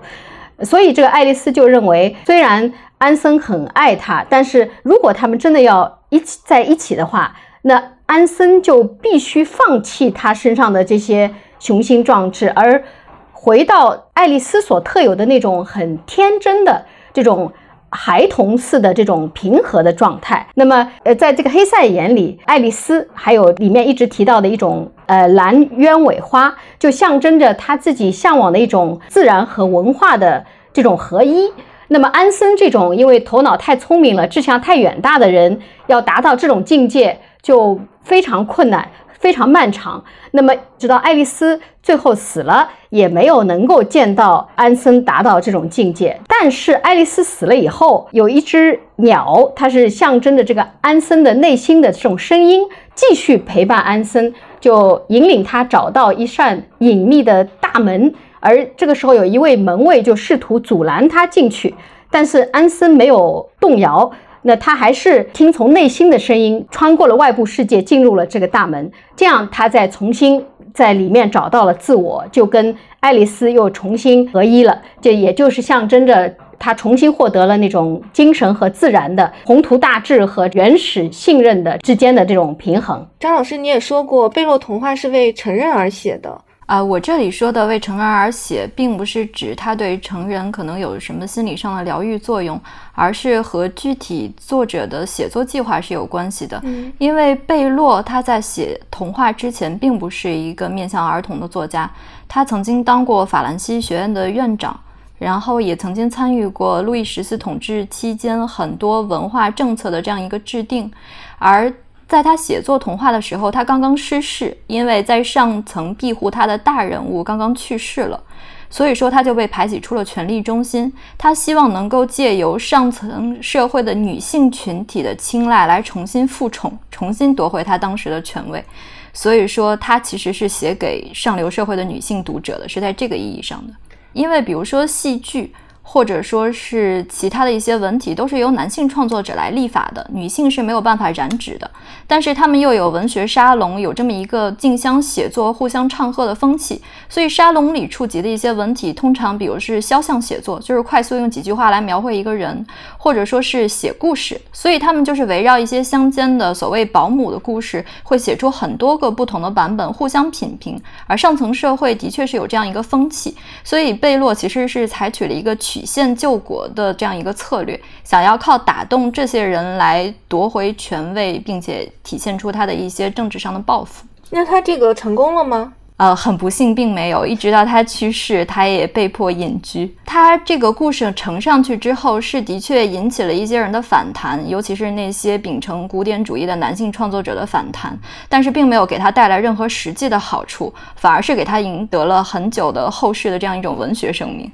[0.61, 12.83] 所以这个爱丽丝就认为，虽然安森很爱她，但是如果他们真的要一起在一起的话，那安森就必须放弃他身上的这些雄心壮志，而
[13.31, 17.51] 回到爱丽丝所特有的那种很天真的这种。
[17.91, 20.45] 孩童似的这种平和的状态。
[20.55, 31.49] 那么，呃，在这个黑塞眼里，爱丽丝还有里面一直提到的一种呃蓝鸢尾花，就象征着他自己向往的一种自然和文化的这种合一。
[31.87, 38.89] 那么，安森这种因为头脑太聪明了、志向太远大的人，要达到这种境界就非常困难。
[39.17, 40.03] 非常漫长。
[40.31, 46.19] 那么，直到爱丽丝最后死了，也没有能够见到安森达到这种境界。
[46.27, 52.61] 但是，爱丽丝死了以后，有一只鸟，它是象征着这个安森的内心的这种声音，
[52.93, 58.13] 继续陪伴安森，就引领他找到一扇隐秘的大门。
[58.41, 61.73] 而这个时候，有一位门卫就试图阻拦他进去，
[62.11, 64.11] 但是安森没有动摇。
[64.47, 68.91] 那他还是听从内心的声音，穿过了外部世界，进入了这个大门。
[69.15, 74.79] 这样，他再重新在里面找到了自我，就跟爱丽丝又重新合一了。
[75.01, 83.03] 这也就是象征着他重新获得了那种精神和自然的宏图大志和原始信任的之间的这种平衡。
[83.19, 86.39] 张老师，你也说过，贝洛童话是为成人而写的。
[86.65, 92.59] 啊，我这里说的为成人而写，并不是指他对成人可能有什么心理上的疗愈作用，
[92.93, 96.59] 而是和具体作者的写作计划是有关系的。
[96.63, 101.87] 嗯，因为贝洛他在写童话之前，并不是一个面向儿童的作家，
[102.27, 104.75] 他曾经当过法兰西学院的院长，
[105.19, 110.91] 然后也曾经参与过路易十四统治期间很多文化政策的这样一个制定，
[111.37, 111.71] 而。
[112.07, 118.21] 在他写作童话的时候，他刚刚失势，因为在上层庇护他的大人物刚刚去世了，
[118.69, 120.93] 所以说他就被排挤出了权力中心。
[121.17, 128.63] 他希望能够借由上层社会的女性群体的青睐来重新复宠，重新夺回他当时的权位。
[129.11, 133.73] 所以说，他其实是写给上流社会的女性读者的，是在这个意义上的。
[134.13, 135.51] 因为比如说戏剧。
[135.87, 141.69] 或者说是其他的一些文体，都是由男性创作者来立法的，女性是没有办法染指的。
[142.07, 152.65] 但是他们又有文学沙龙，有这么一个竞相写作、互相唱和的风气，所以沙龙里触及的一些文体，通常比如是肖像写作，就是快速用几句话来描绘一个人，
[152.97, 160.81] 或者说是写故事，所以他们就是围绕一些乡间的所谓保姆的故事，会写出很多个不同的版本，互相品评。
[161.05, 165.55] 而上层社会的确是有这样一个风气，所以贝洛其实是采取了一个。
[165.75, 174.05] 曲线救国的这样一个策略，想要靠打动这些人来夺回权位，并且体现出他的一些政治上的抱负。
[174.29, 175.73] 那他这个成功了吗？
[175.97, 177.25] 呃，很不幸，并没有。
[177.25, 179.93] 一直到他去世，他也被迫隐居。
[180.05, 187.97] 他这个故事呈上去之后，是的确引起了一些人的反弹，尤其是那些秉承古典主义的男性创作者的反弹。
[188.29, 194.49] 但是，并没有给他带来任何实际的好处，反而是给他赢得了很久的后世的这样一种文学声名。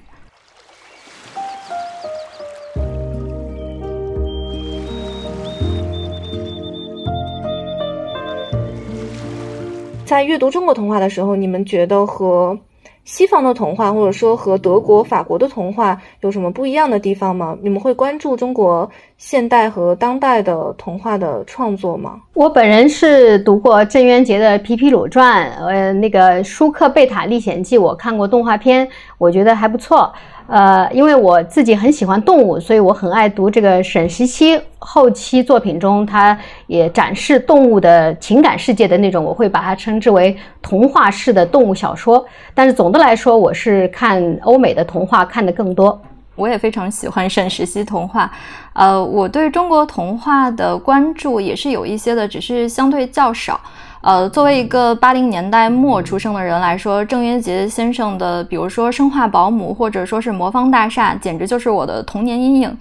[10.12, 12.60] 在阅读中国童话的时候，你们觉得和
[13.06, 17.58] 西方的童话，或者说和德国、法国的童话有什么不一样的地方吗？
[17.62, 22.20] 你们会关注中国现代和当代的童话的创作吗？
[22.34, 28.86] 我本人是读过郑渊洁的《皮皮鲁传》，呃，那个《舒克贝塔历险记》，我看过动画片，
[29.18, 30.12] 我觉得还不错。
[30.48, 36.38] 呃，因为我自己很喜欢动物，所以我很爱读这个沈石溪后期作品中，他
[36.68, 42.26] 也展示动物的情感世界的那种，我会把它称之为童话式的动物小说。
[42.54, 46.02] 但是总的来说，我是看欧美的童话看的更多。
[46.36, 48.32] 我也非常喜欢沈石溪童话。
[48.74, 53.60] 呃，我对中国童话的关注也是有一些的，只是相对较少。
[54.02, 62.78] 呃，作为一个八零年代末出生的人来说，郑渊洁先生的，比如说《生化保姆》或者说是《魔方大厦》，简直就是我的童年阴影。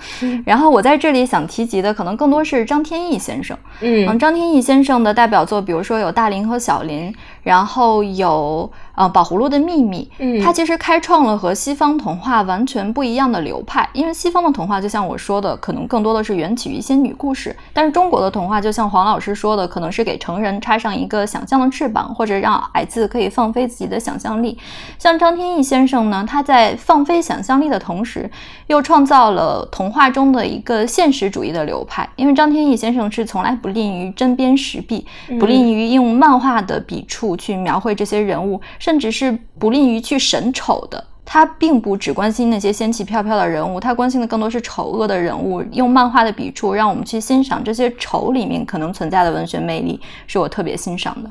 [0.46, 3.54] 然后我在这里想提及的，可能更多是张天翼先生。
[3.80, 7.12] 嗯，张天翼先生的代表作，比如说有《大林和小林》，
[7.43, 10.11] 然后有呃《宝葫芦的秘密》。
[10.18, 21.11] 嗯，它其实开创了和西方童话完全不一样的流派，因为西方的童话就像我说的，可能更多的是缘起于一些女故事，但是中国的童话就像黄老师说的，可能是给成人插上一。
[21.11, 24.57] 个想象的翅膀，或者让孩子可以放飞自己的想象力。
[24.97, 28.30] 像张天翼先生呢，他在放飞想象力的同时，
[28.68, 32.09] 又创造了童话中的一个现实主义的流派。
[32.14, 35.05] 因为张天翼先生是从来不吝于针砭时弊，
[35.41, 41.05] 不吝于用漫画的笔触去描绘这些人物，甚至是不吝于去审丑的。
[41.24, 45.62] 他并不只关心那些仙气飘飘的人物，他关心的更多是丑恶的人物。
[45.72, 51.31] 用漫画的笔触，让我们去欣赏这些丑里面可能存在的文学魅力，是我特别欣赏的。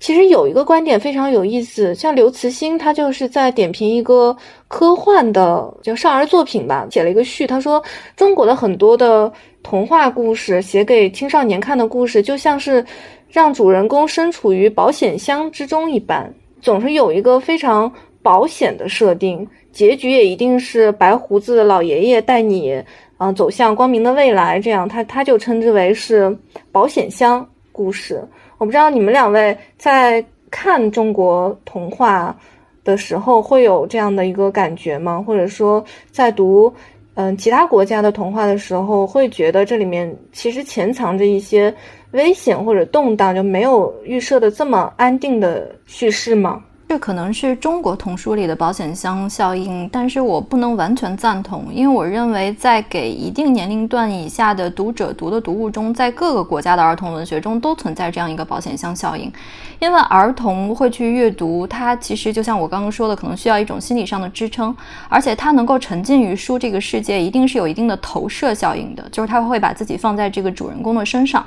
[0.00, 4.36] 其实有一个观点非常有意思，像刘慈欣，他就是在点评一个
[4.68, 7.82] 科幻的叫少儿作品吧，写了一个序，他说
[8.14, 9.32] 中国的很多的
[9.62, 12.84] 童话故事，写给青少年看的故事，就像是
[13.30, 22.82] 让主人公身处于保险箱之中一般，总是有一个非常保险的设定，结局也一定是白胡子老爷爷带你
[23.16, 26.36] 啊走向光明的未来，这样他他就称之为是
[26.72, 28.22] 保险箱故事。
[28.58, 32.36] 我不知道你们两位在看中国童话
[32.82, 35.22] 的时候会有这样的一个感觉吗？
[35.24, 36.72] 或者说在读
[37.14, 41.72] 嗯其他国家的童话的时候，会觉得这里面其实潜藏着一些
[42.12, 46.62] 危险或者动荡，就没有预设的这么安定的叙事吗？
[46.88, 59.30] 这可能是中国童书里的保险箱效应，但是我不能完全赞同，因为我认为在给一定年龄段以下的读者读的读物中，在各个国家的儿童文学中都存在这样一个保险箱效应。
[59.78, 64.74] 因为儿童会去阅读，它其实就像我刚刚说的，可能需要一种心理上的支撑，
[65.10, 71.44] 而且他能够沉浸于书这个世界，一定是有一定的投射效应的，就是他会把自己放在这个主人公的身上。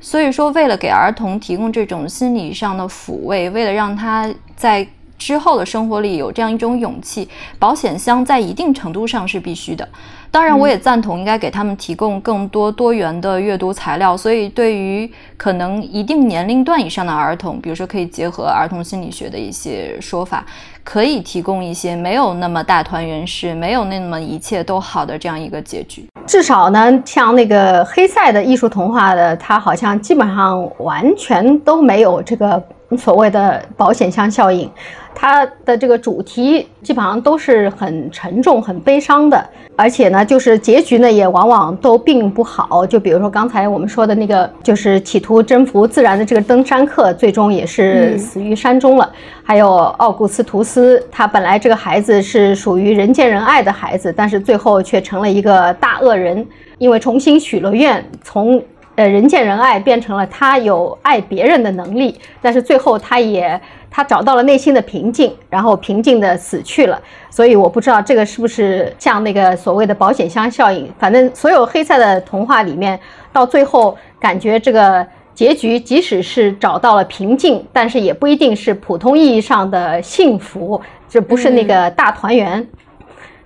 [0.00, 4.86] 所以说，为了给儿童提供这种心理上的抚慰，为了让他在
[5.18, 7.28] 之后的生活里有这样一种勇气，
[7.58, 9.88] 保险箱在一定程度上是必须的。
[10.30, 14.14] 当然，我也赞同应该给他们提供更多多元的阅读材料。
[14.14, 20.44] 所以，对于可能一定年龄段以上的儿童，比如说可以结合儿童心理学的一些说法，
[20.86, 26.06] 可以提供一些没有那么大团圆式、没有那么一切都好的这样一个结局。
[26.24, 32.62] 至少呢，像那个黑塞的艺术童话的，它好像基本上完全都没有这个
[32.98, 34.70] 所谓的保险箱效应。
[35.18, 39.42] 它的这个主题基本上都是很沉重、很悲伤的，
[39.74, 42.84] 而且呢，就是结局呢也往往都并不好。
[42.84, 49.10] 就比如说刚才我们说的那个，就是企图征服自然的这个登山客，最终也是死于山中了。
[49.42, 58.62] 还有奥古斯图斯，他本来这个孩子是属于人见人爱的孩子，但是最后却成了一个大恶人，因为重新许了愿，从
[58.96, 63.60] 呃人见人爱变成了他有爱别人的能力，但是最后他也。
[63.88, 67.00] 他找到了内心的平静，然后平静的死去了。
[67.30, 70.86] 所以我不知道这个是不是像那个所谓的保险箱效应。
[70.98, 73.00] 反正所有黑塞的童话里面，
[73.32, 80.78] 到最后感觉这个结局，即使是找到了平静，但是也不一定是普通意义上的幸福，
[81.08, 82.68] 这不是那个大团圆。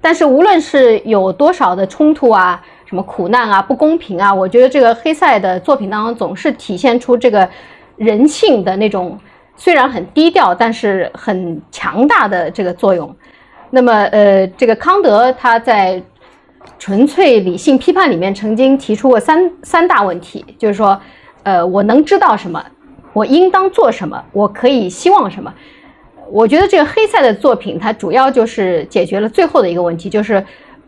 [0.01, 7.49] 但是无论是有多少的冲突啊，什么苦难啊，不公平啊，我觉得这个黑塞的作品当中总是体现出这个
[7.95, 9.17] 人性的那种。
[9.55, 13.15] 虽然很低调，但是很强大的这个作用。
[13.71, 16.01] 那么，呃，这个康德他在
[16.81, 21.01] 《纯粹理性批判》里面曾经提出过三三大问题，就是说，
[21.45, 22.61] 呃，我能知道什么？
[23.13, 24.21] 我应当做什么？
[24.33, 25.55] 我可以希望什么？
[26.29, 30.45] 我觉得这个黑塞的作品，它主要就是解决了最后的一个问题，就是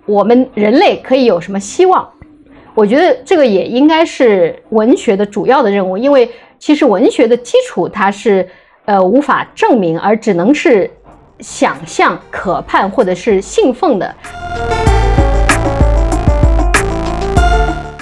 [0.07, 2.09] 我们人类可以有什么希望？
[2.75, 8.49] 我觉得这个也应该是文学的主要的任务，因为其实文学的基础它是。
[8.85, 10.91] 呃，无法证明，而只能是
[11.39, 14.13] 想象、可盼或者是信奉的。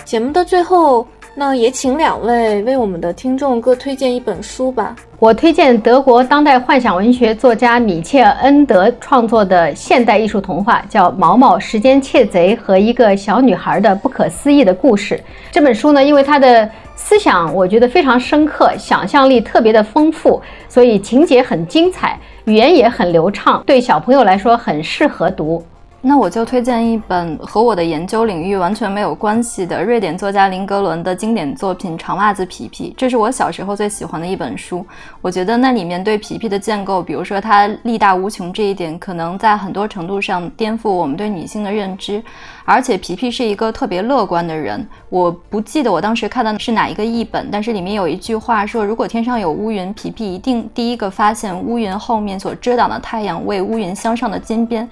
[0.03, 4.95] 节目的最后，那也请两位为我们的听众各推荐一本书吧。
[5.19, 15.15] 我推荐德国当代幻想文学作家米切尔·恩德创作的现代艺术童话，叫《毛毛时间窃贼和一个小女孩的不可思议的故事》。
[15.51, 25.63] 这本书呢，因为它的思想我觉得非常深刻，想象力特别的丰富，所以情节很精彩，语言也很流畅，对小朋友来说很适合读。
[26.03, 34.85] 那我就推荐一本和我的研究领域完全没有关系的瑞典作家林格伦的经典作品《长袜子皮皮》，这是我小时候最喜欢的一本书。
[35.21, 42.23] 我觉得那里面对皮皮的建构，比如说它力大无穷这一点，可能在很多程度上颠覆我们对女性的认知。
[42.65, 44.87] 而且皮皮是一个特别乐观的人。
[45.11, 54.89] 我不记得我当时看的是哪一个译本，但是里面有一句话说：如果天上有乌云，皮皮一定第一个发现乌云后面所遮挡的太阳为乌云镶上的金边。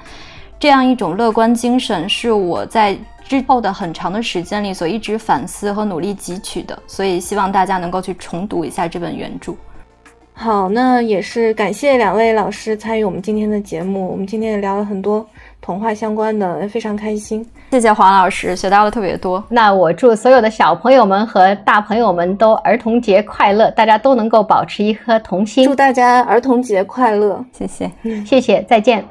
[0.59, 9.55] 这样一种乐观精神是我在之后的很长的时间里所一直反思和努力汲取的，所以希望大家能够去重读一下这本原著。
[10.33, 15.27] 好，那也是感谢两位老师参与我们今天的节目，我们今天也聊了很多
[15.61, 17.45] 童话相关的，非常开心。
[17.73, 19.43] 谢谢黄老师，学到了特别多。
[19.49, 25.65] 那我祝所有的小朋友们和大朋友们都儿童节快乐，大家都能够保持一颗童心。
[25.65, 27.91] 祝大家儿童节快乐，谢谢，
[28.25, 29.05] 谢谢，再见。